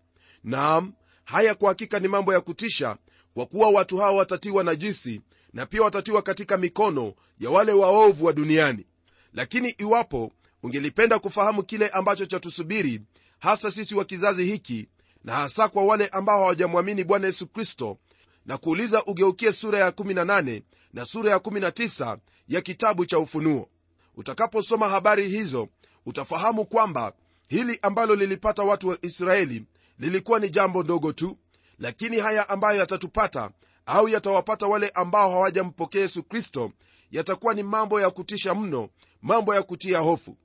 Naam 0.45 0.93
haya 1.25 1.55
kwa 1.55 1.69
hakika 1.69 1.99
ni 1.99 2.09
mambo 2.09 2.33
ya 2.33 2.41
kutisha 2.41 2.97
kwa 3.35 3.47
kuwa 3.47 3.71
watu 3.71 3.97
hawa 3.97 4.13
watatiwa 4.13 4.65
najisi 4.65 5.21
na 5.53 5.67
pia 5.67 5.83
watatiwa 5.83 6.23
katika 6.23 6.57
mikono 6.57 7.15
ya 7.41 7.51
wale 7.51 7.73
waovu 7.73 8.25
wa 8.27 8.33
duniani. 8.33 8.87
Lakini 9.35 9.69
iwapo 9.71 10.33
ungelipenda 10.63 11.19
kufahamu 11.19 11.63
kile 11.63 11.89
ambacho 11.89 12.27
chatusubiri 12.27 13.01
hasa 13.39 13.71
sisi 13.71 13.95
wa 13.95 14.05
kizazi 14.05 14.45
hiki 14.45 14.89
na 15.25 15.33
hasa 15.33 15.69
kwa 15.69 15.85
wale 15.85 16.07
ambao 16.07 16.39
hawajamwamini 16.39 17.05
bwana 17.05 17.27
yesu 17.27 17.47
kristo 17.47 17.99
na 18.47 18.59
kuuliza 18.59 19.05
ugeukie 19.05 19.53
sura 19.53 19.79
ya 19.79 19.91
18 19.91 20.63
na 20.93 21.05
sura 21.05 21.31
ya 21.31 21.37
19 21.37 22.19
ya 22.49 22.61
kitabu 22.61 23.07
cha 23.07 23.19
ufunuo 23.19 23.69
utakaposoma 24.17 24.89
habari 24.89 25.29
hizo 25.29 25.69
utafahamu 26.07 26.65
kwamba 26.65 27.13
hili 27.49 27.79
ambalo 27.83 28.15
lilipata 28.15 28.63
watu 28.63 28.89
wa 28.89 28.99
israeli 29.03 29.65
lilikuwa 29.99 30.39
ni 30.39 30.51
jambo 30.51 30.83
ndogo 30.83 31.13
tu 31.13 31.39
lakini 31.79 32.19
haya 32.19 32.49
ambayo 32.49 32.79
yatatupata 32.79 33.51
au 33.87 34.09
yatawapata 34.09 34.67
wale 34.67 34.89
ambao 34.89 35.31
hawajampokea 35.31 36.01
yesu 36.01 36.23
kristo 36.23 36.73
yatakuwa 37.11 37.55
ni 37.55 37.63
mambo 37.63 38.01
ya 38.01 38.11
kutisha 38.11 38.55
mno 38.55 38.89
mambo 39.23 39.55
ya 39.55 39.63
kutia 39.63 39.99
hofu. 39.99 40.37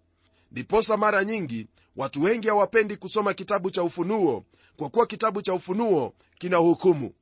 Ndiposa 0.52 0.98
mara 0.98 1.24
nyingi 1.24 1.68
watu 1.96 2.24
wengi 2.24 2.48
hawapendi 2.48 2.98
kusoma 2.98 3.34
kitabu 3.34 3.72
cha 3.72 3.84
ufunuo 3.84 4.44
kwa 4.78 4.90
kuwa 4.90 5.06
kitabu 5.06 5.42
cha 5.42 5.54
ufunuo 5.54 6.14
kina 6.38 6.58
hukumu. 6.58 7.14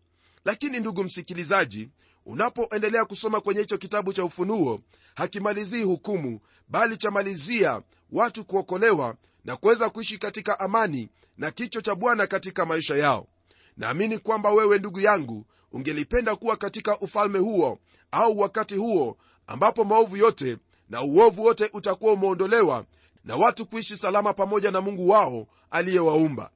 Lakini 0.45 0.79
ndugu 0.79 1.03
msikilizaji 1.03 1.89
unapoendelea 2.25 3.05
kusoma 3.05 3.41
kwenye 3.41 3.60
hicho 3.62 3.77
kitabu 3.77 4.13
cha 4.13 4.25
ufunuo 4.25 4.79
hakimalizii 5.15 5.84
hukumu 5.84 6.39
bali 6.70 6.98
chamalizia 6.98 7.82
watu 8.12 8.46
kuokolewa 8.46 9.15
na 9.46 9.55
kuweza 9.55 9.89
kuishi 9.89 10.17
katika 10.17 10.60
amani 10.60 11.10
na 11.38 11.51
kicho 11.51 11.82
cha 11.82 11.96
bwana 11.96 12.27
katika 12.27 12.65
maisha 12.65 12.96
yao. 12.98 13.27
Naamini 13.77 14.17
kwamba 14.17 14.51
wewe 14.51 14.79
ndugu 14.79 15.00
yangu 15.00 15.46
ungelipenda 15.72 16.36
kuwa 16.36 16.58
katika 16.58 17.00
ufalme 17.00 17.39
huo 17.39 17.79
au 18.12 18.39
wakati 18.39 18.75
huo 18.75 19.17
ambapo 19.48 19.84
maovu 19.84 20.17
yote 20.17 20.58
na 20.89 21.01
uovu 21.01 21.44
wote 21.44 21.70
utakuwa 21.74 22.13
umeondolewa 22.13 22.86
na 23.24 23.36
watu 23.36 23.65
kuishi 23.65 23.98
salama 23.98 24.34
pamoja 24.34 24.72
na 24.72 24.82
mungu 24.82 25.10
wao 25.10 25.48
aliyewaumba. 25.72 26.50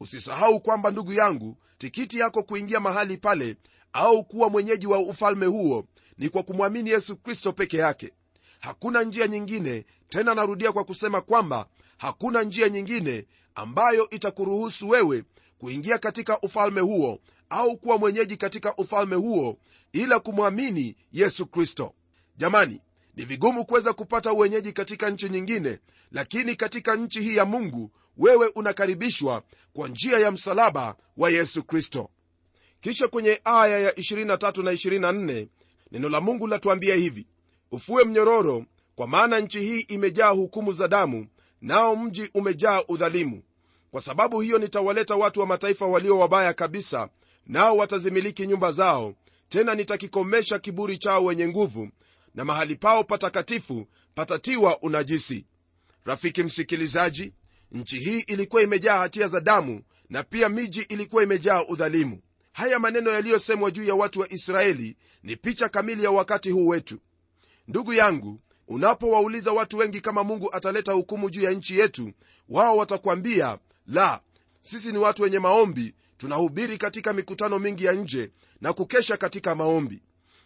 Usisahau 0.00 0.60
kwamba 0.60 0.90
ndugu 0.90 1.12
yangu 1.12 1.56
tikiti 1.78 2.18
yako 2.18 2.42
kuingia 2.42 2.80
mahali 2.80 3.16
pale 3.16 3.56
au 3.92 4.24
kuwa 4.24 4.50
mwenyeji 4.50 4.86
wa 4.86 4.98
ufalme 4.98 5.46
huo 5.46 5.84
ni 6.18 6.28
kwa 6.28 6.42
kumwamini 6.42 6.90
yesu 6.90 7.16
kristo 7.16 7.52
peke 7.52 7.76
yake. 7.76 8.12
Hakuna 8.60 9.02
njia 9.02 9.28
nyingine 9.28 9.84
tena 10.08 10.34
narudia 10.34 10.72
kwa 10.72 10.84
kusema 10.84 11.20
kwamba 11.20 11.66
hakuna 11.98 12.42
njia 12.42 12.68
nyingine 12.68 13.26
ambayo 13.54 14.10
itakuruhusu 14.10 14.88
wewe 14.88 15.24
kuingia 15.58 15.98
katika 15.98 16.40
ufalme 16.40 16.80
huo 16.80 17.18
au 17.50 17.76
kuwa 17.76 17.98
mwenyeji 17.98 18.36
katika 18.36 18.76
ufalme 18.76 19.16
huo 19.16 19.58
ila 19.92 20.18
kumwamini 20.20 20.96
yesu 21.12 21.46
kristo. 21.46 21.94
Jamani 22.36 22.80
ni 23.16 23.24
vigumu 23.24 23.64
kuweza 23.64 23.92
kupata 23.92 24.32
uwenyeji 24.32 24.72
katika 24.72 25.10
nchi 25.10 25.28
nyingine 25.28 25.78
lakini 26.12 26.56
katika 26.56 26.96
nchi 26.96 27.20
hii 27.22 27.36
ya 27.36 27.44
mungu 27.44 27.90
wewe 28.16 28.46
unakaribishwa 28.46 29.42
kwa 29.72 29.88
njia 29.88 30.18
ya 30.18 30.30
msalaba 30.30 30.96
wa 31.16 31.30
yesu 31.30 31.62
kristo 31.62 32.10
kisha 32.80 33.08
kwenye 33.08 33.40
aya 33.44 33.78
ya 33.78 33.90
23 33.90 34.62
na 34.62 34.72
24 34.72 35.46
neno 35.92 36.08
la 36.08 36.20
mungu 36.20 36.46
latuambia 36.46 36.94
hivi 36.94 37.26
ufue 37.72 38.04
mnyororo 38.04 38.64
kwa 38.94 39.06
maana 39.06 39.40
nchi 39.40 39.60
hii 39.60 39.80
imejaa 39.80 40.28
hukumu 40.30 40.72
za 40.72 40.88
damu 40.88 41.26
nao 41.62 41.96
mji 41.96 42.30
umejaa 42.34 42.82
udhalimu. 42.88 43.42
Kwa 43.90 44.00
sababu 44.00 44.40
hiyo 44.40 44.58
nitawaleta 44.58 45.14
watu 45.16 45.40
wa 45.40 45.46
mataifa 45.46 45.86
walio 45.86 46.18
wabaya 46.18 46.52
kabisa 46.54 47.08
nao 47.46 47.76
watazimiliki 47.76 48.46
nyumba 48.46 48.72
zao. 48.72 49.14
Tena 49.48 49.74
nitakikomesha 49.74 50.58
kiburi 50.58 50.98
chao 50.98 51.24
wenye 51.24 51.48
nguvu 51.48 51.88
na 52.34 52.44
mahali 52.44 52.76
pao 52.76 53.04
patakatifu 53.04 53.86
patatiwa 54.14 54.78
unajisi. 54.82 55.44
Rafiki 56.04 56.42
msikilizaji 56.42 57.32
nchi 57.72 57.98
hii 57.98 58.20
ilikuwa 58.20 58.62
imejaa 58.62 58.98
hatia 58.98 59.28
za 59.28 59.40
damu 59.40 59.82
na 60.10 60.22
pia 60.22 60.48
miji 60.48 60.80
ilikuwa 60.80 61.22
imejaa 61.22 61.64
udhalimu 61.68 62.20
haya 62.52 62.78
maneno 62.78 63.10
yaliyosemwa 63.10 63.70
juu 63.70 63.84
ya 63.84 63.94
watu 63.94 64.20
wa 64.20 64.32
israeli 64.32 64.96
ni 65.22 65.36
picha 65.36 65.68
kamili 65.68 66.04
ya 66.04 66.10
wakati 66.10 66.50
huu 66.50 66.66
wetu. 66.66 66.98
Ndugu 67.68 67.92
yangu 67.94 68.40
unapowauliza 68.68 69.52
watu 69.52 69.76
wengi 69.78 70.00
kama 70.00 70.24
mungu 70.24 70.54
ataleta 70.54 70.92
hukumu 70.92 71.30
juu 71.30 71.42
ya 71.42 71.50
nchi 71.50 71.78
yetu 71.78 72.12
wao 72.48 72.76
watakwambia 72.76 73.58
la 73.86 74.20
sisi 74.62 74.92
ni 74.92 74.98
watu 74.98 75.22
wenye 75.22 75.38
maombi 75.38 75.94
tunahubiri 76.16 76.78
katika 76.78 77.12
mikutano 77.12 77.58
mingi 77.58 77.84
ya 77.84 77.92
nje 77.92 78.30
na 78.60 78.72
kukesha 78.72 79.16
katika 79.16 79.54
maombi. 79.54 80.02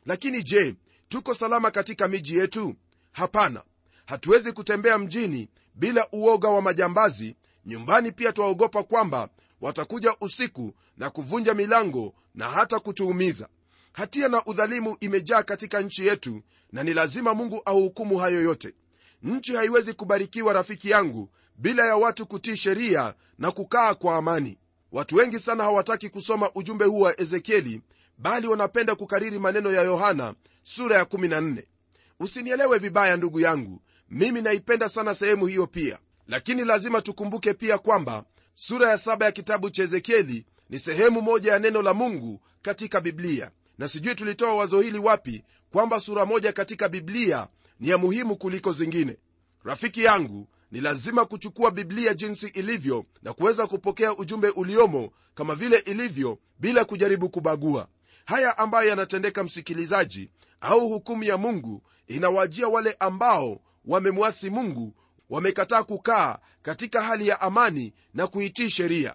Lakini 0.06 0.42
je 0.42 0.74
tuko 1.08 1.34
salama 1.34 1.70
katika 1.70 2.08
miji 2.08 2.36
yetu? 2.38 2.74
Hapana. 3.12 3.62
Hatuwezi 4.06 4.52
kutembea 4.52 4.98
mjini 4.98 5.48
bila 5.74 6.08
uoga 6.12 6.48
wa 6.48 6.62
majambazi. 6.62 7.36
Nyumbani 7.66 8.12
pia 8.12 8.32
twaogopa 8.32 8.82
kwamba 8.82 9.28
watakuja 9.68 10.16
usiku 10.20 10.74
na 10.96 11.10
kuvunja 11.10 11.54
milango 11.54 12.14
na 12.34 12.48
hata 12.48 12.80
kutuumiza. 12.80 13.48
Hatia 13.92 14.28
na 14.28 14.44
udhalimu 14.44 14.96
imejaa 15.00 15.42
katika 15.42 15.80
nchi 15.80 16.06
yetu 16.06 16.42
na 16.72 16.82
ni 16.82 16.94
lazima 16.94 17.34
mungu 17.34 17.62
ahukumu 17.64 18.18
hayo 18.18 18.42
yote. 18.42 18.74
Nchi 19.22 19.54
haiwezi 19.54 19.92
kubarikiwa 19.94 20.52
rafiki 20.52 20.90
yangu 20.90 21.28
bila 21.56 21.86
ya 21.86 21.96
watu 21.96 22.26
kutii 22.26 22.56
sheria 22.56 23.14
na 23.38 23.50
kukaa 23.50 23.94
kwa 23.94 24.16
amani. 24.16 24.58
Watu 24.92 25.16
wengi 25.16 25.40
sana 25.40 25.64
hawataki 25.64 26.08
kusoma 26.08 26.50
ujumbe 26.54 26.84
huu 26.84 27.00
wa 27.00 27.20
ezekieli 27.20 27.80
bali 28.18 28.46
wanapenda 28.46 28.94
kukariri 28.94 29.38
maneno 29.38 29.72
ya 29.72 29.82
yohana 29.82 30.34
sura 30.62 30.96
ya 30.98 31.04
14 31.04 31.62
usinielewe 32.20 32.78
vibaya 32.78 33.16
ndugu 33.16 33.40
yangu. 33.40 33.80
Mimi 34.10 34.42
naipenda 34.42 34.88
sana 34.88 35.14
sehemu 35.14 35.46
hiyo 35.46 35.66
pia. 35.66 35.98
Lakini 36.28 36.64
lazima 36.64 37.02
tukumbuke 37.02 37.54
pia 37.54 37.78
kwamba 37.78 38.24
sura 38.54 38.90
ya 38.90 38.98
saba 38.98 39.26
ya 39.26 39.32
kitabu 39.32 39.70
cha 39.70 39.82
ezekieli 39.82 40.46
ni 40.70 40.78
sehemu 40.78 41.20
moja 41.22 41.52
ya 41.52 41.58
neno 41.58 41.82
la 41.82 41.94
mungu 41.94 42.40
katika 42.62 43.00
biblia. 43.00 43.50
Na 43.78 43.88
sijui 43.88 44.14
tulitoa 44.14 44.54
wazo 44.54 44.80
hili 44.80 44.98
wapi 44.98 45.44
kwamba 45.72 46.00
sura 46.00 46.26
moja 46.26 46.52
katika 46.52 46.88
biblia 46.88 47.48
ni 47.80 47.88
ya 47.88 47.98
muhimu 47.98 48.36
kuliko 48.36 48.72
zingine. 48.72 49.16
Rafiki 49.64 50.04
yangu 50.04 50.48
ni 50.70 50.80
lazima 50.80 51.24
kuchukua 51.24 51.70
biblia 51.70 52.14
jinsi 52.14 52.46
ilivyo 52.48 53.04
na 53.22 53.32
kuweza 53.32 53.66
kupokea 53.66 54.16
ujumbe 54.16 54.48
uliomo 54.48 55.10
kama 55.34 55.54
vile 55.54 55.78
ilivyo 55.78 56.38
bila 56.60 56.84
kujaribu 56.84 57.28
kubagua. 57.28 57.88
Haya 58.24 58.58
ambayo 58.58 58.88
yanatendeka 58.88 59.44
msikilizaji 59.44 60.30
au 60.60 60.88
hukumu 60.88 61.24
ya 61.24 61.36
mungu 61.36 61.82
inawajia 62.06 62.68
wale 62.68 62.96
ambao 63.00 63.60
wamemwasi 63.84 64.50
mungu 64.50 64.94
wamekataa 65.30 65.82
kukaa 65.82 66.38
katika 66.62 67.02
hali 67.02 67.28
ya 67.28 67.40
amani 67.40 67.92
na 68.14 68.26
kuitii 68.26 68.70
sheria. 68.70 69.14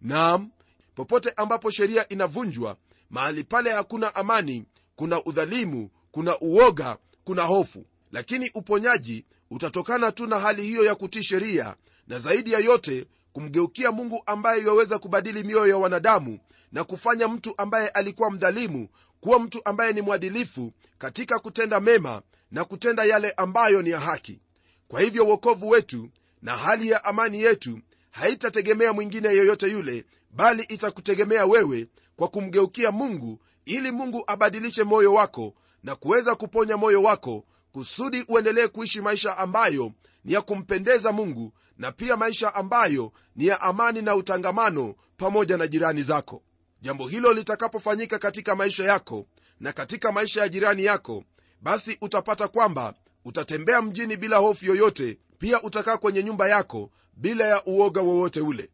Naam 0.00 0.50
popote 0.94 1.30
ambapo 1.36 1.70
sheria 1.70 2.08
inavunjwa 2.08 2.76
mahali 3.10 3.44
pale 3.44 3.70
hakuna 3.72 4.14
amani 4.14 4.64
kuna 4.96 5.24
udhalimu 5.24 5.90
kuna 6.10 6.38
uoga 6.40 6.96
kuna 7.24 7.42
hofu. 7.42 7.86
Lakini 8.12 8.50
uponyaji 8.54 9.24
utatokana 9.50 10.12
tu 10.12 10.26
na 10.26 10.38
hali 10.38 10.62
hiyo 10.62 10.84
ya 10.84 10.94
kutii 10.94 11.22
sheria 11.22 11.76
na 12.06 12.18
zaidi 12.18 12.52
ya 12.52 12.58
yote 12.58 13.06
kumgeukia 13.32 13.92
mungu 13.92 14.22
ambaye 14.26 14.62
yaweza 14.64 14.98
kubadili 14.98 15.42
mioyo 15.42 15.66
ya 15.66 15.76
wanadamu 15.76 16.38
na 16.72 16.84
kufanya 16.84 17.28
mtu 17.28 17.54
ambaye 17.58 17.88
alikuwa 17.88 18.30
mdhalimu 18.30 18.88
kuwa 19.20 19.38
mtu 19.40 19.60
ambaye 19.64 19.92
ni 19.92 20.00
mwadilifu 20.00 20.72
katika 20.98 21.38
kutenda 21.38 21.80
mema 21.80 22.22
na 22.50 22.64
kutenda 22.64 23.04
yale 23.04 23.30
ambayo 23.30 23.82
ni 23.82 23.90
ya 23.90 24.00
haki 24.00 24.40
kwa 24.90 25.00
hivyo 25.00 25.26
uokovu 25.26 25.68
wetu 25.68 26.08
na 26.42 26.56
hali 26.56 26.88
ya 26.88 27.04
amani 27.04 27.42
yetu 27.42 27.78
haitategemea 28.10 28.92
mwingine 28.92 29.28
yoyote 29.28 29.66
yule 29.70 30.04
bali 30.30 30.62
itakutegemea 30.62 31.46
wewe 31.46 31.86
kwa 32.16 32.28
kumgeukia 32.28 32.90
mungu 32.92 33.40
ili 33.64 33.90
mungu 33.90 34.24
abadilishe 34.26 34.84
moyo 34.84 35.14
wako 35.14 35.54
na 35.82 35.96
kuweza 35.96 36.34
kuponya 36.34 36.76
moyo 36.76 37.02
wako 37.02 37.44
kusudi 37.72 38.24
uendelee 38.28 38.66
kuishi 38.68 39.00
maisha 39.00 39.38
ambayo 39.38 39.92
ni 40.24 40.32
ya 40.32 40.42
kumpendeza 40.42 41.12
mungu 41.12 41.52
na 41.78 41.92
pia 41.92 42.16
maisha 42.16 42.54
ambayo 42.54 43.12
ni 43.36 43.46
ya 43.46 43.60
amani 43.60 44.02
na 44.02 44.16
utangamano 44.16 44.94
pamoja 45.16 45.56
na 45.56 45.66
jirani 45.66 46.02
zako. 46.02 46.42
Jambo 46.80 47.08
hilo 47.08 47.32
litakapofanyika 47.32 48.18
katika 48.18 48.54
maisha 48.54 48.84
yako 48.84 49.26
na 49.60 49.72
katika 49.72 50.12
maisha 50.12 50.40
ya 50.40 50.48
jirani 50.48 50.84
yako 50.84 51.24
basi 51.60 51.98
utapata 52.00 52.48
kwamba 52.48 52.94
utatembea 53.24 53.82
mjini 53.82 54.16
bila 54.16 54.36
hofu 54.36 54.64
yoyote 54.66 55.18
pia 55.38 55.62
utakaa 55.62 55.96
kwenye 55.96 56.22
nyumba 56.22 56.48
yako 56.48 56.90
bila 57.16 57.44
ya 57.44 57.64
uoga 57.64 58.00
wowote 58.00 58.40
ule. 58.40 58.70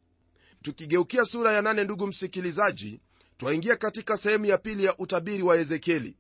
Tukigeukia 0.63 1.25
sura 1.25 1.53
ya 1.53 1.63
nane 1.63 1.85
ndugu 1.85 2.07
msikilizaji 2.07 3.01
twaingia 3.37 3.77
katika 3.77 4.17
sehemu 4.17 4.45
ya 4.47 4.59
pili 4.59 4.85
ya 4.85 4.97
utabiri 4.99 5.43
wa 5.43 5.57
ezekieli. 5.59 6.17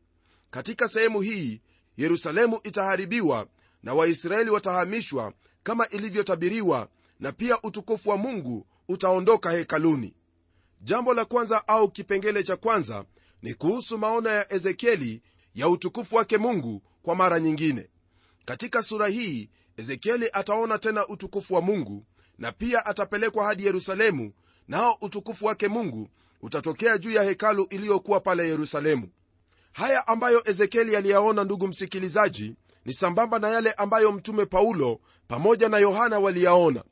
Katika 0.50 0.88
sehemu 0.88 1.20
hii 1.20 1.60
yerusalemu 1.96 2.60
itaharibiwa 2.62 3.46
na 3.82 3.94
waisraeli 3.94 4.50
watahamishwa 4.50 5.32
kama 5.62 5.88
ilivyotabiriwa 5.88 6.88
na 7.20 7.32
pia 7.32 7.62
utukufu 7.62 8.10
wa 8.10 8.16
mungu 8.16 8.66
utaondoka 8.88 9.50
hekaluni. 9.50 10.14
Jambo 10.80 11.14
la 11.14 11.24
kwanza 11.24 11.68
au 11.68 11.90
kipengele 11.90 12.42
cha 12.42 12.56
kwanza 12.56 13.04
ni 13.42 13.54
kuhusu 13.54 13.98
maono 13.98 14.28
ya 14.30 14.52
ezekieli 14.52 15.22
ya 15.54 15.68
utukufu 15.68 16.16
wake 16.16 16.38
mungu 16.38 16.82
kwa 17.02 17.16
mara 17.16 17.40
nyingine 17.40 17.88
katika 18.46 18.82
sura 18.82 19.08
hii 19.08 19.50
ezekieli 19.76 20.28
ataona 20.32 20.78
tena 20.78 21.06
utukufu 21.06 21.54
wa 21.54 21.60
mungu 21.60 22.04
na 22.38 22.52
pia 22.52 22.86
atapelekwa 22.86 23.44
hadi 23.44 23.66
yerusalemu 23.66 24.32
nao 24.68 24.98
utukufu 25.00 25.44
wake 25.46 25.68
mungu 25.68 26.08
utatokea 26.42 26.98
juu 26.98 27.10
ya 27.10 27.22
hekalu 27.22 27.64
iliyokuwa 27.70 28.20
pale 28.20 28.48
yerusalemu. 28.48 29.08
Haya 29.72 30.08
ambayo 30.08 30.42
ezekieli 30.50 30.96
aliyaona 30.96 31.44
ndugu 31.44 31.68
msikilizaji 31.68 32.54
ni 32.84 32.92
sambamba 32.92 33.38
na 33.38 33.48
yale 33.48 33.72
ambayo 33.72 34.12
mtume 34.12 34.46
paulo 34.46 35.00
pamoja 35.28 35.68
na 35.68 35.78
yohana 35.78 36.18
waliyaona. 36.18 36.84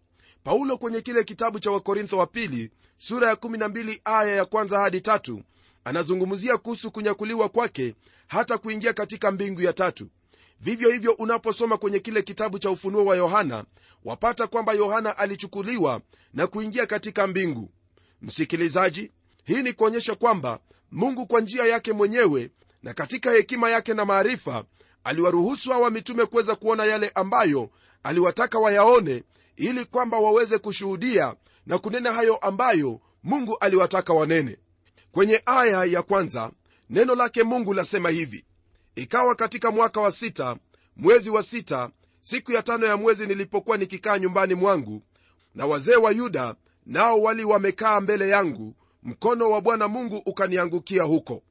Paulo 0.44 0.78
kwenye 0.78 1.00
kile 1.00 1.24
kitabu 1.24 1.60
cha 1.60 1.70
wakorintho 1.70 2.18
wa 2.18 2.26
pili 2.26 2.70
sura 2.98 3.28
ya 3.28 3.34
12 3.34 4.00
aya 4.04 4.36
ya 4.36 4.44
kwanza 4.44 4.78
hadi 4.78 5.00
tatu 5.00 5.42
anazungumzia 5.84 6.56
kuhusu 6.58 6.90
kunyakuliwa 6.90 7.48
kwake 7.48 7.94
hata 8.26 8.58
kuingia 8.58 8.92
katika 8.92 9.30
mbingu 9.30 9.62
ya 9.62 9.72
tatu 9.72 10.08
vivyo 10.60 10.90
hivyo 10.90 11.12
unaposoma 11.12 11.76
kwenye 11.76 11.98
kile 11.98 12.22
kitabu 12.22 12.58
cha 12.58 12.70
ufunuo 12.70 13.04
wa 13.04 13.16
yohana 13.16 13.64
wapata 14.04 14.46
kwamba 14.46 14.72
yohana 14.72 15.18
alichukuliwa 15.18 16.00
na 16.34 16.46
kuingia 16.46 16.86
katika 16.86 17.26
mbingu. 17.26 17.70
Msikilizaji 18.22 19.10
hii 19.44 19.62
ni 19.62 19.72
kuonyesha 19.72 20.14
kwamba 20.14 20.58
mungu 20.92 21.26
kwa 21.26 21.40
njia 21.40 21.66
yake 21.66 21.92
mwenyewe 21.92 22.50
na 22.82 22.94
katika 22.94 23.30
hekima 23.32 23.70
yake 23.70 23.94
na 23.94 24.04
maarifa 24.04 24.64
aliwaruhusu 25.04 25.70
hawa 25.70 25.90
mitume 25.90 26.26
kuweza 26.26 26.54
kuona 26.56 26.84
yale 26.84 27.08
ambayo 27.14 27.70
aliwataka 28.02 28.58
wayaone 28.58 29.22
ili 29.56 29.84
kwamba 29.84 30.18
waweze 30.18 30.58
kushuhudia 30.58 31.34
na 31.66 31.78
kunena 31.78 32.12
hayo 32.12 32.36
ambayo 32.36 33.00
mungu 33.22 33.56
aliwataka 33.58 34.12
wanene. 34.12 34.56
Kwenye 35.12 35.42
aya 35.46 35.84
ya 35.84 36.02
kwanza 36.02 36.50
neno 36.90 37.14
lake 37.14 37.42
mungu 37.42 37.74
lasema 37.74 38.10
hivi 38.10 38.44
ikawa 38.94 39.35
katika 39.35 39.70
mwaka 39.70 40.00
wa 40.00 40.12
sita 40.12 40.57
mwezi 40.96 41.30
wa 41.30 41.42
sita 41.42 41.90
siku 42.20 42.52
ya 42.52 42.62
tano 42.62 42.87
ya 42.87 42.96
mwezi 42.96 43.26
nilipokuwa 43.26 43.76
nikikaa 43.76 44.18
nyumbani 44.18 44.54
mwangu 44.54 45.02
na 45.54 45.66
wazee 45.66 45.96
wa 45.96 46.11
yuda 46.12 46.54
nao 46.87 47.22
wali 47.22 47.44
wamekaa 47.44 48.00
mbele 48.00 48.28
yangu 48.28 48.74
mkono 49.02 49.50
wa 49.50 49.61
bwana 49.61 49.88
mungu 49.88 50.16
ukaniangukia 50.26 51.02
huko. 51.02 51.42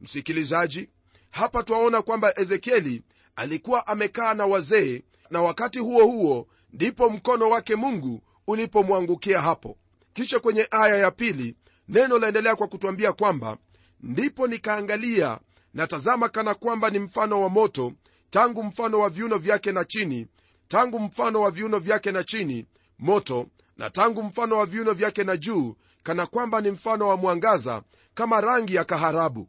Msikilizaji 0.00 0.88
hapa 1.30 1.62
twaona 1.62 2.02
kwamba 2.02 2.32
ezekieli 2.40 3.02
alikuwa 3.36 3.86
amekaa 3.86 4.34
na 4.34 4.46
wazee 4.46 5.02
na 5.30 5.42
wakati 5.42 5.78
huo 5.78 6.04
huo 6.06 6.46
ndipo 6.72 7.10
mkono 7.10 7.48
wake 7.48 7.76
mungu 7.76 8.22
ulipomwangukia 8.46 9.40
hapo. 9.40 9.76
Kisha 10.12 10.40
kwenye 10.40 10.68
aya 10.70 10.96
ya 10.96 11.10
pili 11.10 11.56
neno 11.88 12.18
laendelea 12.18 12.56
kwa 12.56 12.66
kutwambia 12.68 13.12
kwamba 13.12 13.56
ndipo 14.00 14.46
nikaangalia 14.46 15.38
na 15.76 15.86
tazama 15.86 16.28
kana 16.28 16.54
kwamba 16.54 16.90
ni 16.90 16.98
mfano 16.98 17.42
wa 17.42 17.48
moto 17.48 17.92
tangu 18.30 18.62
mfano 18.62 19.00
wa 19.00 19.10
viuno 19.10 19.38
vyake 19.38 19.72
na 19.72 19.84
chini 19.84 20.26
tangu 20.68 21.00
mfano 21.00 21.40
wa 21.40 21.50
viuno 21.50 21.78
vyake 21.78 22.12
na 22.12 22.24
chini 22.24 22.66
moto 22.98 23.46
na 23.76 23.90
tangu 23.90 24.22
mfano 24.22 24.58
wa 24.58 24.66
viuno 24.66 24.92
vyake 24.92 25.24
na 25.24 25.36
juu 25.36 25.76
kana 26.02 26.26
kwamba 26.26 26.60
ni 26.60 26.70
mfano 26.70 27.08
wa 27.08 27.16
mwangaza 27.16 27.82
kama 28.14 28.40
rangi 28.40 28.74
ya 28.74 28.84
kaharabu. 28.84 29.48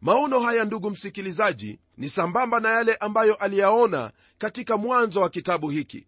Maono 0.00 0.40
haya 0.40 0.64
ndugu 0.64 0.90
msikilizaji 0.90 1.78
ni 1.98 2.08
sambamba 2.08 2.60
na 2.60 2.68
yale 2.70 2.94
ambayo 2.94 3.34
aliyaona 3.34 4.12
katika 4.38 4.76
mwanzo 4.76 5.20
wa 5.20 5.28
kitabu 5.28 5.70
hiki. 5.70 6.06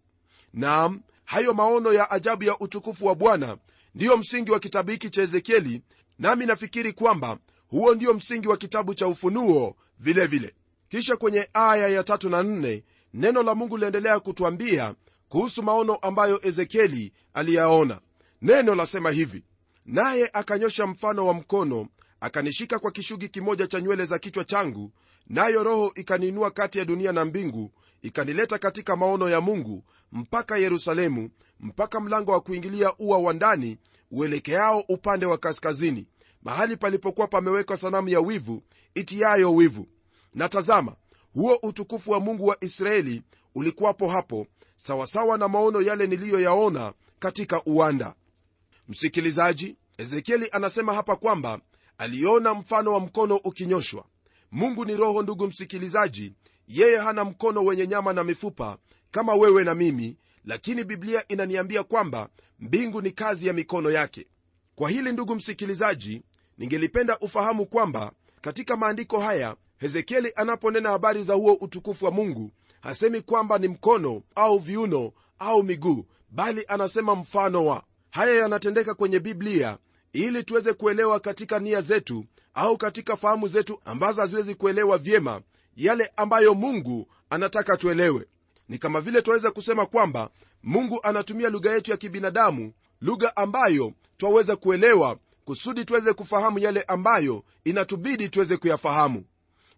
Naam 0.53 1.01
hayo 1.25 1.53
maono 1.53 1.93
ya 1.93 2.11
ajabu 2.11 2.43
ya 2.43 2.59
utukufu 2.59 3.05
wa 3.05 3.15
bwana 3.15 3.57
ndiyo 3.95 4.17
msingi 4.17 4.51
wa 4.51 4.59
kitabu 4.59 4.91
hiki 4.91 5.09
cha 5.09 5.21
ezekieli 5.21 5.81
nami 6.19 6.45
nafikiri 6.45 6.93
kwamba 6.93 7.37
huo 7.69 7.95
ndio 7.95 8.13
msingi 8.13 8.47
wa 8.47 8.57
kitabu 8.57 8.93
cha 8.93 9.07
ufunuo 9.07 9.75
vilevile 9.99 10.27
vile. 10.47 10.55
kisha 10.89 11.15
kwenye 11.17 11.49
aya 11.53 11.87
ya 11.87 12.03
tatu 12.03 12.29
na 12.29 12.43
nne 12.43 12.83
neno 13.13 13.43
la 13.43 13.55
mungu 13.55 13.77
liendelea 13.77 14.19
kutwambia 14.19 14.95
kuhusu 15.29 15.63
maono 15.63 15.95
ambayo 15.95 16.39
ezekieli 16.47 17.13
aliyaona 17.33 17.99
neno 18.41 18.75
lasema 18.75 19.11
hivi 19.11 19.43
naye 19.85 20.29
akanyosha 20.33 20.87
mfano 20.87 21.27
wa 21.27 21.33
mkono 21.33 21.87
akanishika 22.21 22.79
kwa 22.79 22.91
kishugi 22.91 23.29
kimoja 23.29 23.67
cha 23.67 23.81
nywele 23.81 24.05
za 24.05 24.19
kichwa 24.19 24.43
changu 24.43 24.91
nayo 25.27 25.63
roho 25.63 25.91
ikaniinua 25.95 26.51
kati 26.51 26.79
ya 26.79 26.85
dunia 26.85 27.11
na 27.11 27.25
mbingu 27.25 27.71
ikanileta 28.01 28.57
katika 28.57 28.95
maono 28.95 29.29
ya 29.29 29.41
mungu 29.41 29.83
mpaka 30.11 30.57
yerusalemu 30.57 31.29
mpaka 31.59 31.99
mlango 31.99 32.31
wa 32.31 32.41
kuingilia 32.41 32.93
ua 32.99 33.17
wa 33.17 33.33
ndani 33.33 33.77
uelekeao 34.11 34.79
upande 34.89 35.25
wa 35.25 35.37
kaskazini 35.37 36.07
mahali 36.43 36.77
palipokuwa 36.77 37.27
pamewekwa 37.27 37.77
sanamu 37.77 38.09
ya 38.09 38.19
wivu 38.19 38.63
itiayo 38.95 39.55
wivu. 39.55 39.87
Na 40.33 40.49
tazama 40.49 40.95
huo 41.33 41.59
utukufu 41.63 42.11
wa 42.11 42.19
mungu 42.19 42.47
wa 42.47 42.63
israeli 42.63 43.21
ulikuwapo 43.55 44.07
hapo 44.07 44.47
sawasawa 44.75 45.37
na 45.37 45.47
maono 45.47 45.81
yale 45.81 46.07
niliyoyaona 46.07 46.93
katika 47.19 47.63
uwanda. 47.63 48.15
Msikilizaji 48.87 49.75
ezekieli 49.97 50.49
anasema 50.51 50.93
hapa 50.93 51.15
kwamba 51.15 51.59
aliona 51.97 52.53
mfano 52.53 52.93
wa 52.93 52.99
mkono 52.99 53.35
ukinyoshwa. 53.35 54.05
Mungu 54.51 54.85
ni 54.85 54.95
roho 54.95 55.21
ndugu 55.23 55.47
msikilizaji. 55.47 56.33
Yeye 56.67 56.97
hana 56.97 57.23
mkono 57.25 57.65
wenye 57.65 57.87
nyama 57.87 58.13
na 58.13 58.23
mifupa 58.23 58.77
kama 59.11 59.33
wewe 59.35 59.63
na 59.63 59.75
mimi 59.75 60.17
lakini 60.45 60.83
biblia 60.83 61.27
inaniambia 61.27 61.83
kwamba 61.83 62.29
mbingu 62.59 63.01
ni 63.01 63.11
kazi 63.11 63.47
ya 63.47 63.53
mikono 63.53 63.91
yake. 63.91 64.27
Kwa 64.75 64.89
hili 64.89 65.11
ndugu 65.11 65.35
msikilizaji 65.35 66.21
ningelipenda 66.59 67.19
ufahamu 67.19 67.65
kwamba 67.65 68.11
katika 68.41 68.77
maandiko 68.77 69.19
haya 69.19 69.55
hezekieli 69.77 70.31
anaponena 70.35 70.89
habari 70.89 71.23
za 71.23 71.33
huo 71.33 71.53
utukufu 71.53 72.05
wa 72.05 72.11
mungu 72.11 72.51
hasemi 72.81 73.21
kwamba 73.21 73.57
ni 73.57 73.67
mkono 73.67 74.21
au 74.35 74.59
viuno 74.59 75.11
au 75.39 75.63
miguu 75.63 76.05
bali 76.29 76.65
anasema 76.67 77.15
mfano 77.15 77.65
wa. 77.65 77.83
Haya 78.09 78.33
yanatendeka 78.35 78.93
kwenye 78.93 79.19
biblia 79.19 79.77
ili 80.13 80.43
tuweze 80.43 80.73
kuelewa 80.73 81.19
katika 81.19 81.59
nia 81.59 81.81
zetu 81.81 82.25
au 82.53 82.77
katika 82.77 83.17
fahamu 83.17 83.47
zetu 83.47 83.79
ambazo 83.85 84.21
haziwezi 84.21 84.55
kuelewa 84.55 84.97
vyema 84.97 85.41
yale 85.75 86.11
ambayo 86.15 86.53
mungu 86.53 87.07
anataka 87.29 87.77
tuelewe. 87.77 88.25
Ni 88.69 88.77
kama 88.77 89.01
vile 89.01 89.21
twaweza 89.21 89.51
kusema 89.51 89.85
kwamba 89.85 90.29
mungu 90.63 90.99
anatumia 91.03 91.49
lugha 91.49 91.71
yetu 91.73 91.91
ya 91.91 91.97
kibinadamu 91.97 92.73
lugha 93.01 93.35
ambayo 93.37 93.93
twaweza 94.17 94.55
kuelewa 94.55 95.17
kusudi 95.49 95.85
tuweze 95.85 96.13
kufahamu 96.13 96.59
yale 96.59 96.81
ambayo 96.81 97.43
inatubidi 97.63 98.29
tuweze 98.29 98.57
kuyafahamu. 98.57 99.23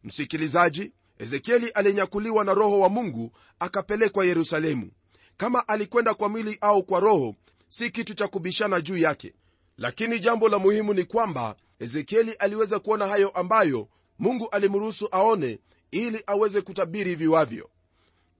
Msikilizaji 0.04 0.92
ezekieli 1.20 1.70
alinyakuliwa 1.70 2.44
na 2.44 2.54
roho 2.54 2.80
wa 2.80 2.90
mungu 2.90 3.32
akapelekwa 3.60 4.26
yerusalemu. 4.26 4.92
Kama 5.38 5.68
alikwenda 5.68 6.14
kwa 6.14 6.30
mwili 6.30 6.58
au 6.62 6.84
kwa 6.84 7.00
roho 7.00 7.36
si 7.70 7.90
kitu 7.92 8.14
cha 8.14 8.28
kubishana 8.28 8.82
juu 8.82 8.98
yake. 8.98 9.34
Lakini 9.78 10.20
jambo 10.20 10.50
la 10.50 10.60
muhimu 10.60 10.94
ni 10.94 11.04
kwamba 11.04 11.56
ezekieli 11.80 12.32
aliweza 12.34 12.80
kuona 12.80 13.08
hayo 13.08 13.30
ambayo 13.30 13.88
mungu 14.20 14.50
alimruhusu 14.50 15.08
aone 15.12 15.60
ili 15.92 16.24
aweze 16.28 16.62
kutabiri 16.62 17.16
viwavyo. 17.16 17.70